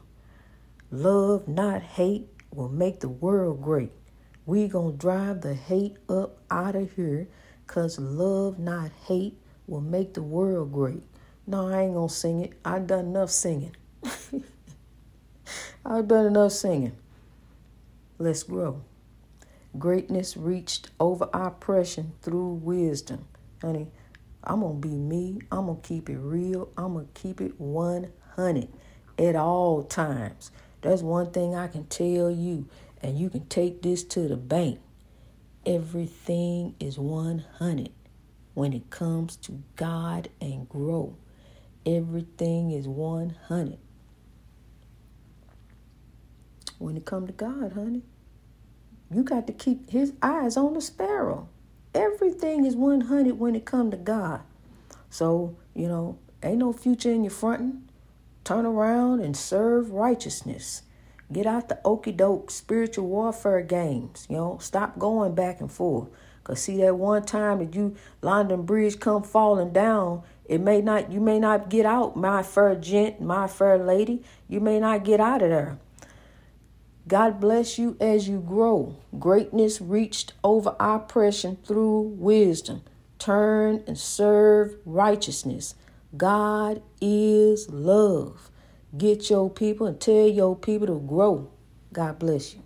Love, 0.91 1.47
not 1.47 1.81
hate, 1.81 2.27
will 2.51 2.69
make 2.69 2.99
the 2.99 3.09
world 3.09 3.61
great. 3.61 3.91
We 4.45 4.67
gonna 4.67 4.93
drive 4.93 5.41
the 5.41 5.53
hate 5.53 5.97
up 6.09 6.39
out 6.49 6.75
of 6.75 6.91
here 6.93 7.27
because 7.69 7.99
love, 7.99 8.57
not 8.57 8.89
hate, 9.05 9.37
will 9.67 9.79
make 9.79 10.15
the 10.15 10.23
world 10.23 10.73
great. 10.73 11.03
No, 11.45 11.67
I 11.67 11.83
ain't 11.83 11.93
gonna 11.93 12.09
sing 12.09 12.43
it. 12.43 12.53
I 12.65 12.79
done 12.79 13.05
enough 13.05 13.29
singing. 13.29 13.75
I've 15.85 16.07
done 16.07 16.25
enough 16.25 16.51
singing. 16.51 16.93
Let's 18.17 18.41
grow. 18.41 18.81
Greatness 19.77 20.35
reached 20.35 20.89
over 20.99 21.29
oppression 21.31 22.13
through 22.23 22.53
wisdom. 22.53 23.27
Honey, 23.61 23.91
I'm 24.43 24.61
to 24.61 24.69
be 24.69 24.89
me. 24.89 25.39
I'm 25.51 25.67
to 25.67 25.75
keep 25.87 26.09
it 26.09 26.17
real. 26.17 26.69
I'm 26.75 26.95
to 26.95 27.05
keep 27.13 27.39
it 27.39 27.61
100 27.61 28.67
at 29.19 29.35
all 29.35 29.83
times. 29.83 30.49
That's 30.81 31.03
one 31.03 31.29
thing 31.29 31.53
I 31.53 31.67
can 31.67 31.85
tell 31.85 32.31
you, 32.31 32.67
and 33.03 33.19
you 33.19 33.29
can 33.29 33.45
take 33.45 33.83
this 33.83 34.03
to 34.05 34.27
the 34.27 34.37
bank. 34.37 34.79
Everything 35.69 36.73
is 36.79 36.97
100 36.97 37.91
when 38.55 38.73
it 38.73 38.89
comes 38.89 39.35
to 39.35 39.61
God 39.75 40.29
and 40.41 40.67
grow. 40.67 41.15
Everything 41.85 42.71
is 42.71 42.87
100 42.87 43.77
when 46.79 46.97
it 46.97 47.05
come 47.05 47.27
to 47.27 47.33
God, 47.33 47.73
honey. 47.73 48.01
You 49.13 49.21
got 49.21 49.45
to 49.45 49.53
keep 49.53 49.91
his 49.91 50.13
eyes 50.23 50.57
on 50.57 50.73
the 50.73 50.81
sparrow. 50.81 51.47
Everything 51.93 52.65
is 52.65 52.75
100 52.75 53.37
when 53.37 53.53
it 53.53 53.65
come 53.65 53.91
to 53.91 53.97
God. 53.97 54.41
So, 55.11 55.55
you 55.75 55.87
know, 55.87 56.17
ain't 56.41 56.57
no 56.57 56.73
future 56.73 57.11
in 57.11 57.23
your 57.23 57.29
fronting. 57.29 57.87
Turn 58.43 58.65
around 58.65 59.19
and 59.19 59.37
serve 59.37 59.91
righteousness. 59.91 60.81
Get 61.31 61.45
out 61.45 61.69
the 61.69 61.79
okey 61.85 62.11
doke 62.11 62.49
spiritual 62.49 63.07
warfare 63.07 63.61
games. 63.61 64.25
You 64.29 64.37
know, 64.37 64.57
stop 64.59 64.97
going 64.97 65.35
back 65.35 65.61
and 65.61 65.71
forth. 65.71 66.09
Cause 66.43 66.61
see 66.61 66.77
that 66.77 66.97
one 66.97 67.23
time 67.23 67.59
that 67.59 67.75
you 67.75 67.95
London 68.23 68.63
Bridge 68.63 68.99
come 68.99 69.21
falling 69.21 69.71
down, 69.71 70.23
it 70.45 70.59
may 70.59 70.81
not 70.81 71.11
you 71.11 71.19
may 71.19 71.39
not 71.39 71.69
get 71.69 71.85
out, 71.85 72.15
my 72.15 72.41
fair 72.41 72.75
gent, 72.75 73.21
my 73.21 73.45
fair 73.47 73.77
lady. 73.77 74.23
You 74.47 74.59
may 74.59 74.79
not 74.79 75.03
get 75.03 75.19
out 75.19 75.43
of 75.43 75.49
there. 75.49 75.77
God 77.07 77.39
bless 77.39 77.77
you 77.77 77.97
as 77.99 78.27
you 78.27 78.39
grow. 78.39 78.95
Greatness 79.17 79.81
reached 79.81 80.33
over 80.43 80.75
oppression 80.79 81.57
through 81.63 82.01
wisdom. 82.01 82.83
Turn 83.19 83.83
and 83.85 83.97
serve 83.97 84.75
righteousness. 84.85 85.75
God 86.15 86.81
is 87.01 87.69
love. 87.69 88.48
Get 88.97 89.29
your 89.29 89.49
people 89.49 89.87
and 89.87 89.99
tell 89.99 90.27
your 90.27 90.55
people 90.55 90.87
to 90.87 90.99
grow. 90.99 91.49
God 91.93 92.19
bless 92.19 92.55
you. 92.55 92.61